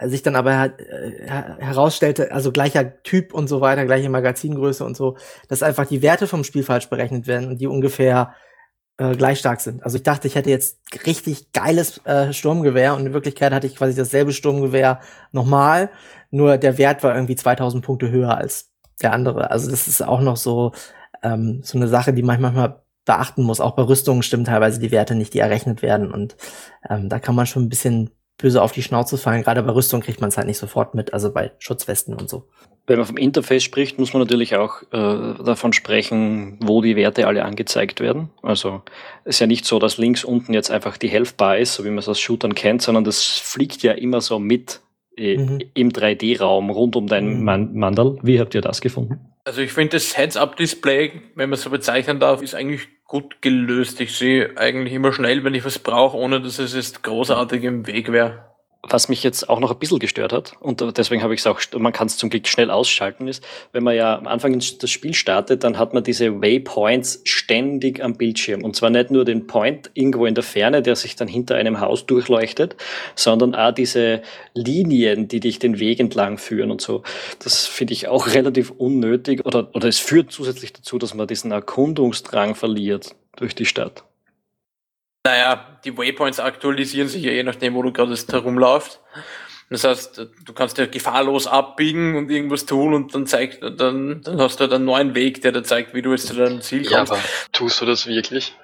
[0.00, 1.28] Sich dann aber äh,
[1.58, 5.16] herausstellte, also gleicher Typ und so weiter, gleiche Magazingröße und so,
[5.48, 8.34] dass einfach die Werte vom Spiel falsch berechnet werden und die ungefähr
[8.98, 9.82] äh, gleich stark sind.
[9.82, 13.76] Also ich dachte, ich hätte jetzt richtig geiles äh, Sturmgewehr und in Wirklichkeit hatte ich
[13.76, 15.00] quasi dasselbe Sturmgewehr
[15.32, 15.90] nochmal,
[16.30, 18.70] nur der Wert war irgendwie 2000 Punkte höher als
[19.00, 19.50] der andere.
[19.50, 20.72] Also das ist auch noch so
[21.22, 23.60] ähm, so eine Sache, die man manchmal beachten muss.
[23.60, 26.36] Auch bei Rüstungen stimmen teilweise die Werte nicht, die errechnet werden und
[26.88, 29.42] ähm, da kann man schon ein bisschen böse auf die Schnauze fallen.
[29.42, 32.48] Gerade bei Rüstung kriegt man es halt nicht sofort mit, also bei Schutzwesten und so.
[32.86, 37.28] Wenn man vom Interface spricht, muss man natürlich auch äh, davon sprechen, wo die Werte
[37.28, 38.30] alle angezeigt werden.
[38.42, 38.82] Also
[39.24, 41.84] es ist ja nicht so, dass links unten jetzt einfach die Health Bar ist, so
[41.84, 44.80] wie man es aus Shootern kennt, sondern das fliegt ja immer so mit
[45.16, 45.60] äh, mhm.
[45.74, 47.44] im 3D-Raum rund um dein mhm.
[47.44, 48.18] Man Mandal.
[48.22, 49.20] Wie habt ihr das gefunden?
[49.44, 54.00] Also ich finde das Heads-Up-Display, wenn man es so bezeichnen darf, ist eigentlich gut gelöst.
[54.00, 57.86] Ich sehe eigentlich immer schnell, wenn ich was brauche, ohne dass es jetzt großartig im
[57.86, 58.51] Weg wäre
[58.88, 61.60] was mich jetzt auch noch ein bisschen gestört hat, und deswegen habe ich es auch,
[61.78, 65.14] man kann es zum Glück schnell ausschalten, ist, wenn man ja am Anfang das Spiel
[65.14, 68.64] startet, dann hat man diese Waypoints ständig am Bildschirm.
[68.64, 71.80] Und zwar nicht nur den Point irgendwo in der Ferne, der sich dann hinter einem
[71.80, 72.76] Haus durchleuchtet,
[73.14, 74.22] sondern auch diese
[74.54, 77.04] Linien, die dich den Weg entlang führen und so.
[77.38, 81.52] Das finde ich auch relativ unnötig oder, oder es führt zusätzlich dazu, dass man diesen
[81.52, 84.04] Erkundungsdrang verliert durch die Stadt.
[85.24, 89.00] Naja, die Waypoints aktualisieren sich ja je nachdem, wo du gerade herumlaufst.
[89.70, 94.40] Das heißt, du kannst ja gefahrlos abbiegen und irgendwas tun und dann zeigt, dann, dann
[94.40, 96.84] hast du halt einen neuen Weg, der dir zeigt, wie du jetzt zu deinem Ziel
[96.84, 97.12] kommst.
[97.12, 97.18] Ja, aber
[97.52, 98.54] tust du das wirklich?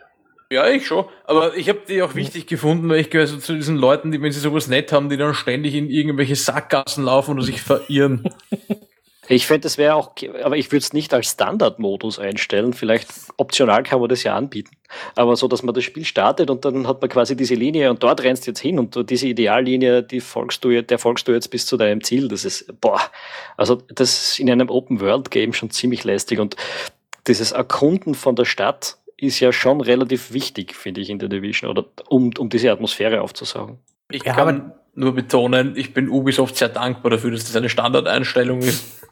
[0.51, 1.07] Ja, ich schon.
[1.25, 4.21] Aber ich habe die auch wichtig gefunden, weil ich gehöre so zu diesen Leuten, die,
[4.21, 8.25] wenn sie sowas nett haben, die dann ständig in irgendwelche Sackgassen laufen oder sich verirren.
[9.29, 10.13] Ich fände, das wäre auch,
[10.43, 12.73] aber ich würde es nicht als Standardmodus einstellen.
[12.73, 14.77] Vielleicht optional kann man das ja anbieten.
[15.15, 18.03] Aber so, dass man das Spiel startet und dann hat man quasi diese Linie und
[18.03, 21.49] dort rennst du jetzt hin und diese Ideallinie, die folgst du, der folgst du jetzt
[21.49, 22.29] bis zu deinem Ziel.
[22.29, 23.01] Das ist, boah,
[23.59, 26.57] also das ist in einem Open-World-Game schon ziemlich lästig und
[27.27, 31.71] dieses Erkunden von der Stadt ist ja schon relativ wichtig, finde ich, in der Division
[31.71, 33.79] oder um, um diese Atmosphäre aufzusaugen.
[34.11, 39.03] Ich kann nur betonen, ich bin Ubisoft sehr dankbar dafür, dass das eine Standardeinstellung ist.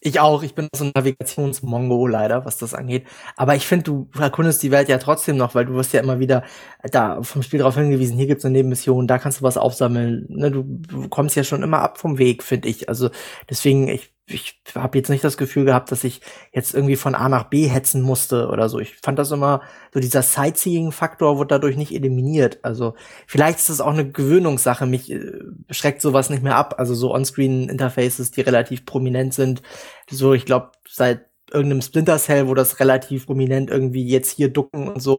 [0.00, 3.06] Ich auch, ich bin so ein Navigationsmongo leider, was das angeht.
[3.36, 6.18] Aber ich finde, du erkundest die Welt ja trotzdem noch, weil du wirst ja immer
[6.18, 6.44] wieder
[6.82, 10.26] da vom Spiel darauf hingewiesen, hier gibt's eine Nebenmission, da kannst du was aufsammeln.
[10.28, 12.88] Ne, du, du kommst ja schon immer ab vom Weg, finde ich.
[12.88, 13.10] Also
[13.50, 16.20] deswegen, ich ich habe jetzt nicht das Gefühl gehabt, dass ich
[16.52, 18.80] jetzt irgendwie von A nach B hetzen musste oder so.
[18.80, 19.62] Ich fand das immer,
[19.94, 22.58] so dieser Sightseeing-Faktor wurde dadurch nicht eliminiert.
[22.62, 22.94] Also
[23.28, 24.84] vielleicht ist das auch eine Gewöhnungssache.
[24.86, 26.74] Mich äh, schreckt sowas nicht mehr ab.
[26.78, 29.62] Also so Onscreen-Interfaces, die relativ prominent sind.
[30.10, 34.88] So, ich glaube, seit irgendeinem Splinter Cell, wo das relativ prominent irgendwie jetzt hier ducken
[34.88, 35.16] und so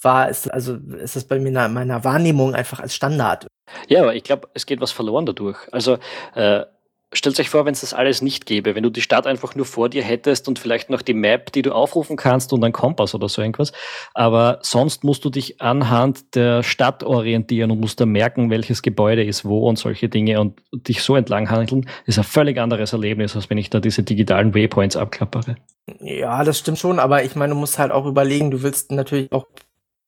[0.00, 3.48] war, ist also ist das bei mir in meiner Wahrnehmung einfach als Standard.
[3.88, 5.58] Ja, aber ich glaube, es geht was verloren dadurch.
[5.72, 5.98] Also
[6.36, 6.64] äh,
[7.12, 9.64] Stellt euch vor, wenn es das alles nicht gäbe, wenn du die Stadt einfach nur
[9.64, 13.14] vor dir hättest und vielleicht noch die Map, die du aufrufen kannst und einen Kompass
[13.14, 13.72] oder so irgendwas.
[14.12, 19.22] Aber sonst musst du dich anhand der Stadt orientieren und musst da merken, welches Gebäude
[19.22, 21.88] ist wo und solche Dinge und dich so entlang handeln.
[22.06, 25.54] Ist ein völlig anderes Erlebnis, als wenn ich da diese digitalen Waypoints abklappere.
[26.00, 29.30] Ja, das stimmt schon, aber ich meine, du musst halt auch überlegen, du willst natürlich
[29.30, 29.46] auch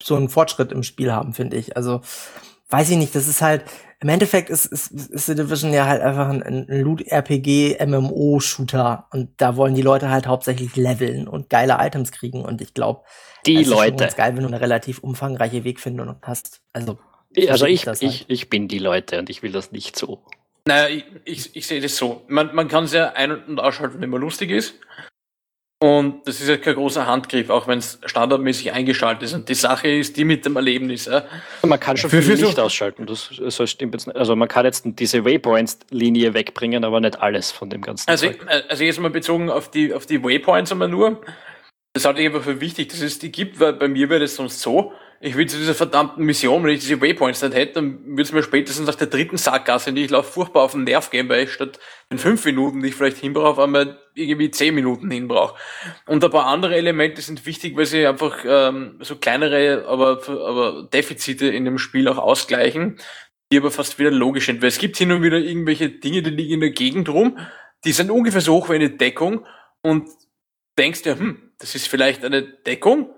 [0.02, 1.76] so einen Fortschritt im Spiel haben, finde ich.
[1.76, 2.00] Also,
[2.70, 3.64] weiß ich nicht, das ist halt,
[4.00, 9.56] im Endeffekt ist, ist, ist The Division ja halt einfach ein, ein Loot-RPG-MMO-Shooter und da
[9.56, 13.02] wollen die Leute halt hauptsächlich leveln und geile Items kriegen und ich glaube,
[13.44, 14.04] die es Leute.
[14.04, 16.60] Ist geil, wenn du eine relativ umfangreiche Wegfindung hast.
[16.72, 17.00] Also,
[17.48, 18.00] also ich, halt.
[18.02, 20.22] ich, ich bin die Leute und ich will das nicht so.
[20.66, 22.22] Naja, ich, ich, ich sehe das so.
[22.28, 24.74] Man, man kann es ja ein- und ausschalten, wenn man lustig ist.
[25.80, 29.34] Und das ist ja kein großer Handgriff, auch wenn es standardmäßig eingeschaltet ist.
[29.34, 31.06] Und die Sache ist die mit dem Erlebnis.
[31.06, 31.24] Ja.
[31.62, 33.06] Man kann schon viel für Licht ausschalten.
[33.06, 34.16] Das, das stimmt jetzt nicht.
[34.16, 38.44] Also man kann jetzt diese Waypoints-Linie wegbringen, aber nicht alles von dem ganzen also, Zeug.
[38.68, 41.20] Also jetzt mal bezogen auf die, auf die Waypoints einmal nur.
[41.92, 44.34] Das halte ich einfach für wichtig, dass es die gibt, weil bei mir wäre das
[44.34, 48.04] sonst so, ich will zu dieser verdammten Mission, wenn ich diese Waypoints nicht hätte, dann
[48.06, 51.10] würde es mir spätestens nach der dritten Sackgasse, die ich laufe, furchtbar auf den Nerv
[51.10, 55.10] gehen, weil ich statt in fünf Minuten, die ich vielleicht hinbrauche, einmal irgendwie zehn Minuten
[55.10, 55.56] hinbrauche.
[56.06, 60.88] Und ein paar andere Elemente sind wichtig, weil sie einfach ähm, so kleinere, aber, aber
[60.92, 62.98] Defizite in dem Spiel auch ausgleichen,
[63.50, 64.62] die aber fast wieder logisch sind.
[64.62, 67.38] Weil es gibt hin und wieder irgendwelche Dinge, die liegen in der Gegend rum,
[67.84, 69.44] die sind ungefähr so hoch wie eine Deckung
[69.82, 70.08] und
[70.78, 73.10] denkst dir, hm, das ist vielleicht eine Deckung,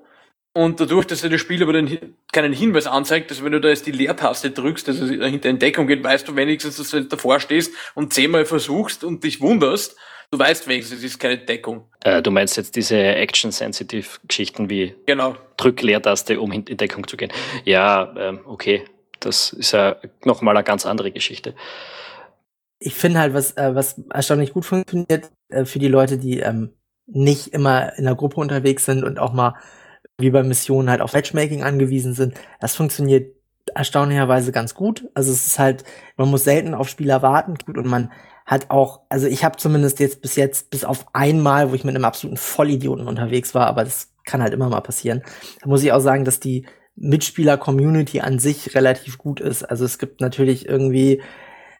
[0.52, 3.68] Und dadurch, dass dir das Spiel aber den, keinen Hinweis anzeigt, dass wenn du da
[3.68, 7.38] jetzt die Leertaste drückst, dass es hinter Entdeckung geht, weißt du wenigstens, dass du davor
[7.38, 9.96] stehst und zehnmal versuchst und dich wunderst,
[10.32, 11.88] du weißt wenigstens, es ist keine Deckung.
[12.02, 15.36] Äh, du meinst jetzt diese Action-Sensitive-Geschichten wie Genau.
[15.56, 17.30] Drück Leertaste, um in in Deckung zu gehen.
[17.64, 18.84] Ja, ähm, okay.
[19.20, 21.54] Das ist ja nochmal eine ganz andere Geschichte.
[22.78, 26.70] ich finde halt, was, äh, was erstaunlich gut funktioniert äh, für die Leute, die ähm,
[27.06, 29.54] nicht immer in der Gruppe unterwegs sind und auch mal
[30.20, 32.34] wie bei Missionen halt auf Matchmaking angewiesen sind.
[32.60, 33.34] Das funktioniert
[33.74, 35.08] erstaunlicherweise ganz gut.
[35.14, 35.84] Also es ist halt,
[36.16, 38.10] man muss selten auf Spieler warten gut und man
[38.46, 41.94] hat auch, also ich habe zumindest jetzt bis jetzt, bis auf einmal, wo ich mit
[41.94, 45.22] einem absoluten Vollidioten unterwegs war, aber das kann halt immer mal passieren,
[45.60, 46.66] da muss ich auch sagen, dass die
[46.96, 49.62] Mitspieler-Community an sich relativ gut ist.
[49.62, 51.22] Also es gibt natürlich irgendwie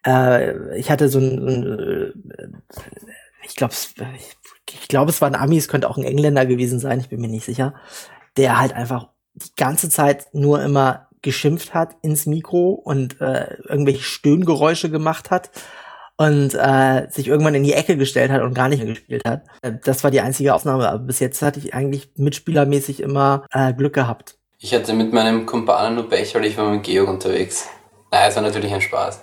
[0.07, 2.49] äh, ich hatte so ein, ein äh,
[3.43, 3.75] ich glaube,
[4.17, 4.37] ich,
[4.73, 7.21] ich glaube, es war ein Ami, es könnte auch ein Engländer gewesen sein, ich bin
[7.21, 7.75] mir nicht sicher,
[8.37, 14.03] der halt einfach die ganze Zeit nur immer geschimpft hat ins Mikro und äh, irgendwelche
[14.03, 15.51] Stöhngeräusche gemacht hat
[16.17, 19.43] und äh, sich irgendwann in die Ecke gestellt hat und gar nicht mehr gespielt hat.
[19.63, 23.73] Äh, Das war die einzige Ausnahme, aber bis jetzt hatte ich eigentlich mitspielermäßig immer äh,
[23.73, 24.37] Glück gehabt.
[24.59, 27.67] Ich hatte mit meinem Kumpanen nur Pech, weil ich war mit Georg unterwegs.
[28.11, 29.23] Nein, es war natürlich ein Spaß.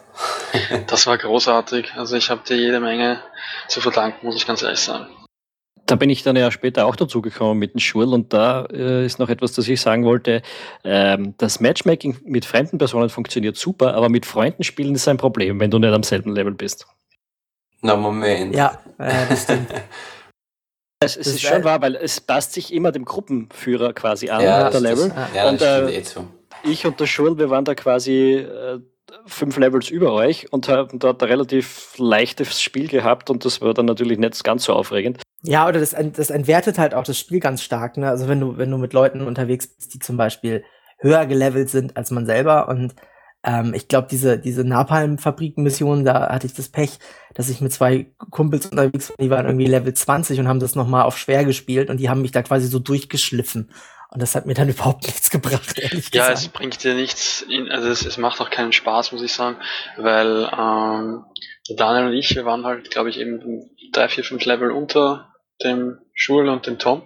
[0.88, 1.94] Das war großartig.
[1.96, 3.20] Also ich habe dir jede Menge
[3.68, 5.08] zu verdanken, muss ich ganz ehrlich sagen.
[5.88, 9.06] Da bin ich dann ja später auch dazu gekommen mit dem Schul und da äh,
[9.06, 10.42] ist noch etwas, das ich sagen wollte.
[10.84, 15.60] Ähm, das Matchmaking mit fremden Personen funktioniert super, aber mit Freunden spielen ist ein Problem,
[15.60, 16.86] wenn du nicht am selben Level bist.
[17.82, 18.54] Na, Moment.
[18.54, 19.70] Ja, äh, das stimmt.
[21.00, 24.62] Es, es ist schon wahr, weil es passt sich immer dem Gruppenführer quasi an, Ja,
[24.64, 25.10] der das, Level.
[25.10, 26.28] Das, ja, Und, äh, eh zu.
[26.64, 28.80] Ich und der Schul, wir waren da quasi äh,
[29.26, 33.74] fünf Levels über euch und haben dort ein relativ leichtes Spiel gehabt und das war
[33.74, 35.22] dann natürlich nicht ganz so aufregend.
[35.44, 37.98] Ja, oder das, das entwertet halt auch das Spiel ganz stark.
[37.98, 38.10] Ne?
[38.10, 40.64] Also wenn du, wenn du mit Leuten unterwegs bist, die zum Beispiel
[41.00, 42.96] höher gelevelt sind als man selber und
[43.44, 47.00] ähm, ich glaube, diese, diese Napalm-Fabriken-Mission, da hatte ich das Pech,
[47.34, 50.76] dass ich mit zwei Kumpels unterwegs war, die waren irgendwie Level 20 und haben das
[50.76, 53.70] nochmal auf schwer gespielt und die haben mich da quasi so durchgeschliffen.
[54.10, 56.38] Und das hat mir dann überhaupt nichts gebracht, ehrlich Ja, gesagt.
[56.40, 59.58] es bringt dir nichts, in, also es, es macht auch keinen Spaß, muss ich sagen,
[59.98, 61.26] weil ähm,
[61.76, 65.34] Daniel und ich, wir waren halt, glaube ich, eben drei, vier, fünf Level unter
[65.64, 67.02] dem Schul und dem Tom.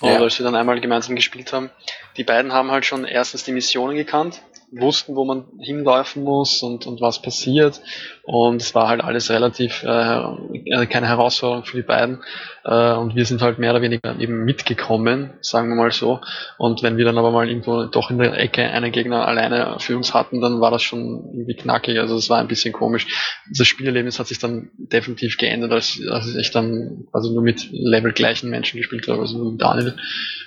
[0.00, 0.18] Und Ja.
[0.20, 1.70] als wir dann einmal gemeinsam gespielt haben,
[2.16, 4.40] die beiden haben halt schon erstens die Missionen gekannt,
[4.72, 7.80] wussten, wo man hinläufen muss und, und was passiert.
[8.22, 10.20] Und es war halt alles relativ äh,
[10.64, 12.22] äh, keine Herausforderung für die beiden.
[12.64, 16.20] Äh, und wir sind halt mehr oder weniger eben mitgekommen, sagen wir mal so.
[16.58, 19.96] Und wenn wir dann aber mal irgendwo doch in der Ecke einen Gegner alleine für
[19.96, 21.98] uns hatten, dann war das schon irgendwie knackig.
[21.98, 23.06] Also das war ein bisschen komisch.
[23.52, 28.48] Das Spielerlebnis hat sich dann definitiv geändert, als, als ich dann also nur mit levelgleichen
[28.48, 29.96] Menschen gespielt habe, also nur mit Daniel.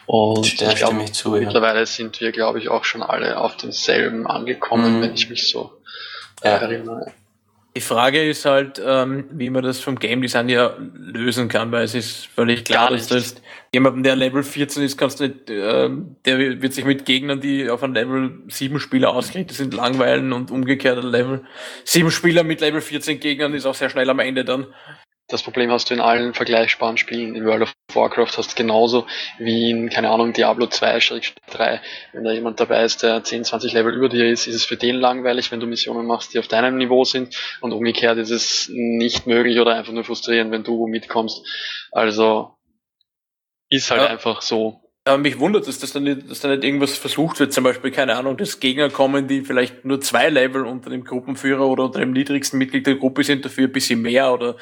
[0.05, 1.41] Und ich glaub, stimme ich zu, ja.
[1.41, 3.55] mittlerweile sind wir, glaube ich, auch schon alle auf
[4.13, 5.01] denselben angekommen, Mhm.
[5.01, 5.71] wenn ich mich so
[6.41, 6.57] äh, Ja.
[6.57, 7.11] erinnere.
[7.75, 11.85] Die Frage ist halt, ähm, wie man das vom Game Design ja lösen kann, weil
[11.85, 13.41] es ist völlig klar, dass du jetzt
[13.73, 17.67] jemanden, der Level 14 ist, kannst du nicht, ähm, der wird sich mit Gegnern, die
[17.71, 21.45] auf einem Level 7 Spieler ausgerichtet sind, langweilen und umgekehrt ein Level
[21.85, 24.67] 7 Spieler mit Level 14 Gegnern ist auch sehr schnell am Ende dann.
[25.33, 27.33] Das Problem hast du in allen vergleichbaren Spielen.
[27.33, 29.07] In World of Warcraft hast du genauso
[29.39, 30.99] wie in, keine Ahnung, Diablo 2,
[31.49, 31.81] 3.
[32.11, 34.77] Wenn da jemand dabei ist, der 10, 20 Level über dir ist, ist es für
[34.77, 37.35] den langweilig, wenn du Missionen machst, die auf deinem Niveau sind.
[37.61, 41.43] Und umgekehrt ist es nicht möglich oder einfach nur frustrierend, wenn du mitkommst.
[41.91, 42.55] Also
[43.69, 44.09] ist halt Ja.
[44.09, 44.82] einfach so.
[45.05, 47.91] Aber mich wundert es, dass da nicht, dass da nicht irgendwas versucht wird, zum Beispiel,
[47.91, 51.99] keine Ahnung, dass Gegner kommen, die vielleicht nur zwei Level unter dem Gruppenführer oder unter
[51.99, 54.55] dem niedrigsten Mitglied der Gruppe sind, dafür ein bisschen mehr oder,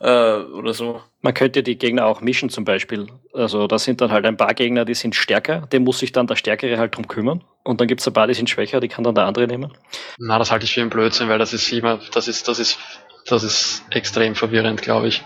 [0.00, 1.02] äh, oder so.
[1.20, 3.06] Man könnte die Gegner auch mischen zum Beispiel.
[3.34, 6.26] Also da sind dann halt ein paar Gegner, die sind stärker, dem muss sich dann
[6.26, 7.44] der Stärkere halt drum kümmern.
[7.62, 9.76] Und dann gibt es ein paar, die sind schwächer, die kann dann der andere nehmen.
[10.18, 12.78] Na, das halte ich für einen Blödsinn, weil das ist immer, das ist, das ist,
[13.26, 15.22] das ist extrem verwirrend, glaube ich.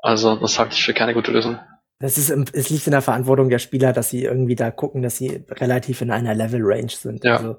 [0.00, 1.58] Also, das halte ich für keine gute Lösung.
[2.00, 5.02] Das ist, im- es liegt in der Verantwortung der Spieler, dass sie irgendwie da gucken,
[5.02, 7.24] dass sie relativ in einer Level-Range sind.
[7.24, 7.36] Ja.
[7.36, 7.56] Also,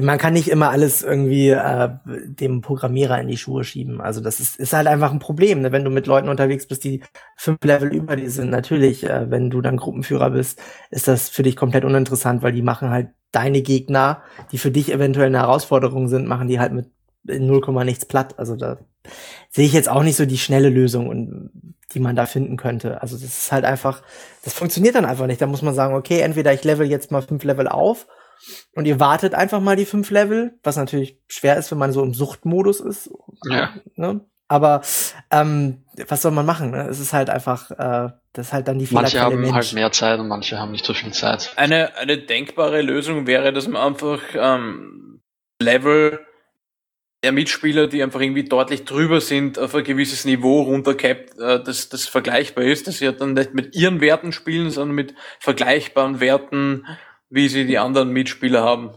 [0.00, 4.00] man kann nicht immer alles irgendwie äh, dem Programmierer in die Schuhe schieben.
[4.00, 5.72] Also das ist, ist halt einfach ein Problem, ne?
[5.72, 7.02] wenn du mit Leuten unterwegs bist, die
[7.36, 8.50] fünf Level über dir sind.
[8.50, 12.62] Natürlich, äh, wenn du dann Gruppenführer bist, ist das für dich komplett uninteressant, weil die
[12.62, 16.86] machen halt deine Gegner, die für dich eventuell eine Herausforderung sind, machen die halt mit
[17.26, 18.38] in 0, nichts platt.
[18.38, 18.78] Also da
[19.50, 21.50] sehe ich jetzt auch nicht so die schnelle Lösung und
[21.92, 23.02] die man da finden könnte.
[23.02, 24.02] Also das ist halt einfach,
[24.44, 25.40] das funktioniert dann einfach nicht.
[25.40, 28.06] Da muss man sagen, okay, entweder ich level jetzt mal fünf Level auf
[28.74, 32.02] und ihr wartet einfach mal die fünf Level, was natürlich schwer ist, wenn man so
[32.02, 33.10] im Suchtmodus ist.
[33.48, 33.74] Ja.
[33.96, 34.20] Ne?
[34.46, 34.82] Aber
[35.30, 36.70] ähm, was soll man machen?
[36.70, 36.88] Ne?
[36.88, 39.54] Es ist halt einfach, äh, Das ist halt dann die Manche Fehlerquelle haben Mensch.
[39.54, 41.52] halt mehr Zeit und manche haben nicht so viel Zeit.
[41.56, 45.22] Eine, eine denkbare Lösung wäre, dass man einfach ähm,
[45.60, 46.20] Level
[47.22, 51.88] der Mitspieler, die einfach irgendwie deutlich drüber sind, auf ein gewisses Niveau runtercapt, äh, dass
[51.88, 56.20] das vergleichbar ist, dass sie halt dann nicht mit ihren Werten spielen, sondern mit vergleichbaren
[56.20, 56.86] Werten,
[57.28, 58.90] wie sie die anderen Mitspieler haben.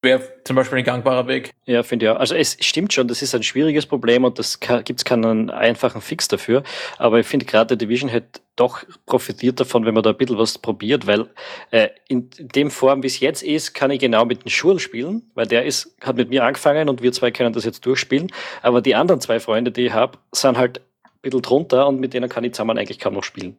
[0.00, 1.50] Wäre zum Beispiel ein gangbarer Weg.
[1.64, 2.16] Ja, finde ich auch.
[2.16, 6.00] Also es stimmt schon, das ist ein schwieriges Problem und das gibt es keinen einfachen
[6.00, 6.62] Fix dafür.
[6.98, 10.58] Aber ich finde gerade Division hat doch profitiert davon, wenn man da ein bisschen was
[10.58, 11.28] probiert, weil
[11.72, 15.30] äh, in dem Form, wie es jetzt ist, kann ich genau mit dem Schul spielen,
[15.34, 18.30] weil der ist, hat mit mir angefangen und wir zwei können das jetzt durchspielen.
[18.62, 22.14] Aber die anderen zwei Freunde, die ich habe, sind halt ein bisschen drunter und mit
[22.14, 23.56] denen kann ich zusammen eigentlich kaum noch spielen.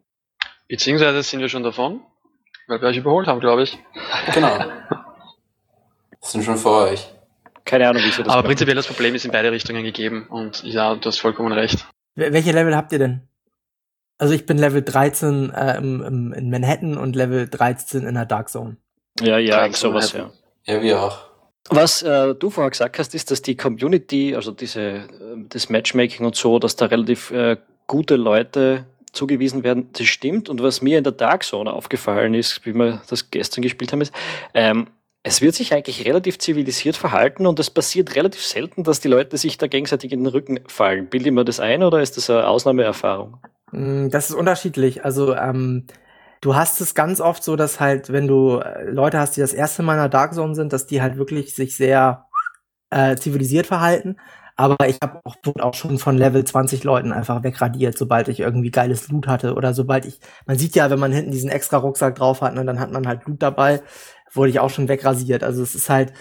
[0.69, 1.99] Beziehungsweise sind wir schon davon,
[2.67, 3.77] weil wir euch überholt haben, glaube ich.
[4.33, 4.57] Genau.
[6.21, 7.07] Sind schon vor euch.
[7.65, 8.45] Keine Ahnung, wie sie das Aber machen.
[8.47, 11.85] prinzipiell das Problem ist in beide Richtungen gegeben und ja, du hast vollkommen recht.
[12.15, 13.21] Wel- Welche Level habt ihr denn?
[14.17, 18.25] Also ich bin Level 13 äh, im, im, in Manhattan und Level 13 in der
[18.25, 18.77] Dark Zone.
[19.21, 20.31] Ja, ja, 13 irgend sowas, ja.
[20.65, 21.19] Ja, wir auch.
[21.69, 25.05] Was äh, du vorher gesagt hast, ist, dass die Community, also diese, äh,
[25.49, 27.57] das Matchmaking und so, dass da relativ äh,
[27.87, 30.49] gute Leute zugewiesen werden, das stimmt.
[30.49, 34.01] Und was mir in der Dark Zone aufgefallen ist, wie wir das gestern gespielt haben,
[34.01, 34.13] ist,
[34.53, 34.87] ähm,
[35.23, 39.37] es wird sich eigentlich relativ zivilisiert verhalten und es passiert relativ selten, dass die Leute
[39.37, 41.09] sich da gegenseitig in den Rücken fallen.
[41.09, 43.37] Bilde ich mir das ein oder ist das eine Ausnahmeerfahrung?
[43.71, 45.03] Mm, Das ist unterschiedlich.
[45.05, 45.87] Also ähm,
[46.41, 49.53] du hast es ganz oft so, dass halt, wenn du äh, Leute hast, die das
[49.53, 52.27] erste Mal in der Dark Zone sind, dass die halt wirklich sich sehr
[52.91, 54.17] äh, zivilisiert verhalten.
[54.55, 58.71] Aber ich habe auch, auch schon von Level 20 Leuten einfach wegradiert, sobald ich irgendwie
[58.71, 62.15] geiles Loot hatte oder sobald ich, man sieht ja, wenn man hinten diesen extra Rucksack
[62.15, 63.81] drauf hat, ne, dann hat man halt Loot dabei,
[64.33, 65.43] wurde ich auch schon wegrasiert.
[65.43, 66.13] Also es ist halt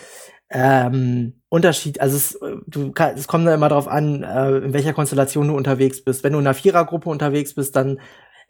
[0.51, 4.95] ähm, Unterschied, also es, äh, du, es kommt dann immer darauf an, äh, in welcher
[4.95, 6.25] Konstellation du unterwegs bist.
[6.25, 8.01] Wenn du in einer Vierergruppe unterwegs bist, dann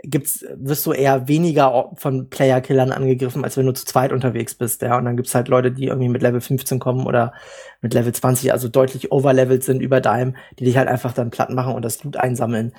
[0.03, 4.83] gibt's, wirst du eher weniger von Player-Killern angegriffen, als wenn du zu zweit unterwegs bist,
[4.83, 4.97] ja.
[4.97, 7.33] Und dann gibt's halt Leute, die irgendwie mit Level 15 kommen oder
[7.81, 11.51] mit Level 20, also deutlich overlevelt sind über deinem, die dich halt einfach dann platt
[11.51, 12.73] machen und das Loot einsammeln.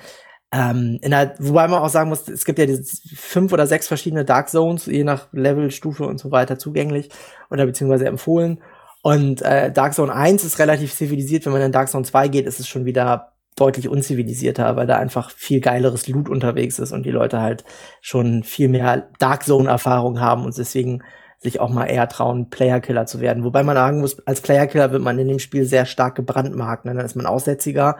[0.52, 2.82] Ähm, in der, wobei man auch sagen muss, es gibt ja diese
[3.14, 7.08] fünf oder sechs verschiedene Dark Zones, je nach Level, Stufe und so weiter zugänglich
[7.50, 8.60] oder beziehungsweise empfohlen.
[9.02, 11.46] Und äh, Dark Zone 1 ist relativ zivilisiert.
[11.46, 14.96] Wenn man in Dark Zone 2 geht, ist es schon wieder deutlich unzivilisierter, weil da
[14.96, 17.64] einfach viel geileres Loot unterwegs ist und die Leute halt
[18.00, 21.02] schon viel mehr Dark Zone-Erfahrung haben und deswegen
[21.38, 23.44] sich auch mal eher trauen, Player-Killer zu werden.
[23.44, 26.84] Wobei man sagen muss, als Player-Killer wird man in dem Spiel sehr stark gebrandmarkt.
[26.84, 26.94] Ne?
[26.94, 27.96] Dann ist man Aussätziger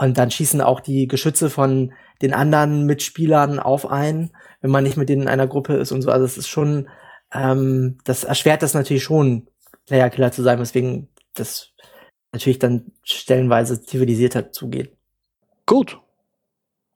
[0.00, 1.92] und dann schießen auch die Geschütze von
[2.22, 6.00] den anderen Mitspielern auf einen, wenn man nicht mit denen in einer Gruppe ist und
[6.00, 6.10] so.
[6.10, 6.88] Also es ist schon,
[7.32, 9.46] ähm, das erschwert das natürlich schon,
[9.86, 11.72] Player-Killer zu sein, weswegen das
[12.32, 14.96] natürlich dann stellenweise zivilisierter zugeht.
[15.66, 15.98] Gut.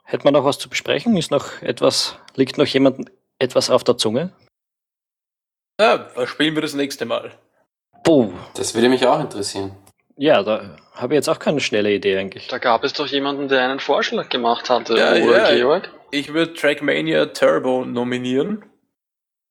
[0.04, 1.16] Hätte man noch was zu besprechen?
[1.18, 4.32] Ist noch etwas, liegt noch jemand etwas auf der Zunge?
[5.78, 7.32] Ja, was spielen wir das nächste Mal?
[8.02, 8.32] Puh.
[8.54, 9.72] Das würde mich auch interessieren.
[10.16, 12.46] Ja, da habe ich jetzt auch keine schnelle Idee eigentlich.
[12.48, 15.56] Da gab es doch jemanden, der einen Vorschlag gemacht hatte, Ja, oder ja.
[15.56, 15.90] Georg?
[16.10, 18.64] Ich würde Trackmania Turbo nominieren.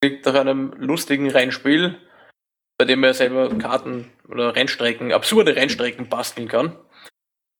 [0.02, 1.96] Liegt nach einem lustigen Rennspiel,
[2.78, 6.78] bei dem man selber Karten oder Rennstrecken, absurde Rennstrecken basteln kann.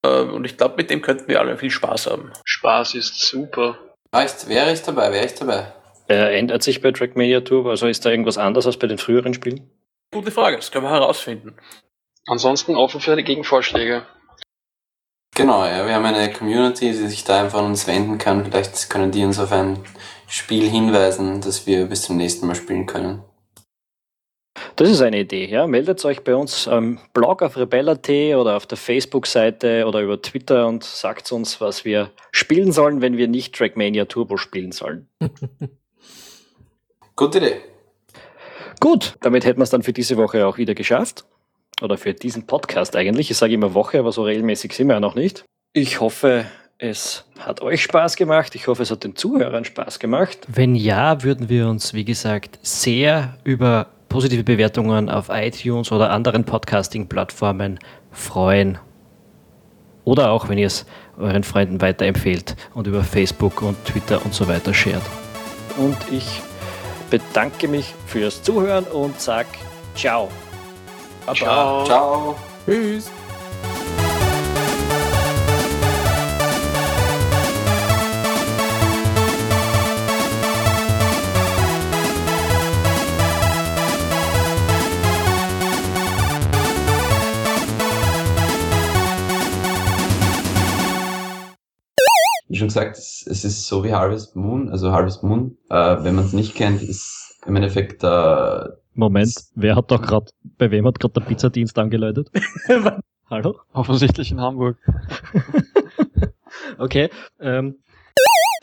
[0.04, 2.32] Äh, Und ich glaube, mit dem könnten wir alle viel Spaß haben.
[2.44, 3.78] Spaß ist super.
[4.12, 5.72] Ah, ist, wäre ich dabei, wäre ich dabei.
[6.08, 7.68] Äh, ändert sich bei Trackmania Tour?
[7.70, 9.70] Also ist da irgendwas anders als bei den früheren Spielen?
[10.12, 11.56] Gute Frage, das können wir herausfinden.
[12.26, 14.06] Ansonsten offen für die Gegenvorschläge.
[15.36, 18.44] Genau, ja, wir haben eine Community, die sich da einfach an uns wenden kann.
[18.44, 19.80] Vielleicht können die uns auf ein
[20.28, 23.22] Spiel hinweisen, das wir bis zum nächsten Mal spielen können.
[24.76, 25.66] Das ist eine Idee, ja.
[25.66, 30.66] Meldet euch bei uns am Blog auf rebella.at oder auf der Facebook-Seite oder über Twitter
[30.68, 35.08] und sagt uns, was wir spielen sollen, wenn wir nicht Trackmania Turbo spielen sollen.
[37.16, 37.60] Gute Idee.
[38.80, 41.24] Gut, damit hätten wir es dann für diese Woche auch wieder geschafft.
[41.82, 43.30] Oder für diesen Podcast eigentlich.
[43.30, 45.44] Ich sage immer Woche, aber so regelmäßig sind wir ja noch nicht.
[45.72, 46.46] Ich hoffe,
[46.78, 48.54] es hat euch Spaß gemacht.
[48.54, 50.38] Ich hoffe, es hat den Zuhörern Spaß gemacht.
[50.48, 56.44] Wenn ja, würden wir uns, wie gesagt, sehr über positive Bewertungen auf iTunes oder anderen
[56.44, 57.80] Podcasting-Plattformen
[58.12, 58.78] freuen.
[60.04, 60.86] Oder auch, wenn ihr es
[61.18, 65.02] euren Freunden weiterempfehlt und über Facebook und Twitter und so weiter shared.
[65.76, 66.40] Und ich
[67.10, 69.46] bedanke mich fürs Zuhören und sag
[69.96, 70.28] ciao.
[71.26, 71.84] Baba.
[71.86, 72.36] Ciao.
[72.66, 73.10] Tschüss.
[92.48, 94.68] Je ne gesagt, es, es ist so wie Harvest Moon.
[94.68, 99.76] Also Harvest Moon, äh, wenn man es nicht kennt, ist im Endeffekt äh, Moment, wer
[99.76, 100.26] hat da gerade,
[100.58, 102.30] bei wem hat gerade der Pizzadienst angeläutet?
[103.30, 103.58] Hallo?
[103.72, 104.78] Offensichtlich in Hamburg.
[106.78, 107.10] Okay.
[107.40, 107.76] Ähm,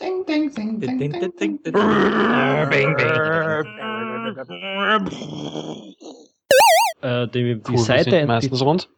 [0.00, 1.74] Ding, ding, ding, ding, ding, ding.
[7.02, 8.88] äh, die, die Kurven Seite, sind meistens die, rund.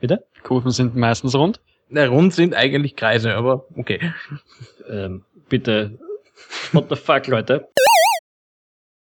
[0.00, 0.24] bitte?
[0.42, 1.60] Kurven sind meistens rund.
[1.88, 4.12] Na, rund sind eigentlich Kreise, aber okay.
[4.88, 5.98] Ähm, bitte.
[6.72, 7.68] What the fuck, Leute?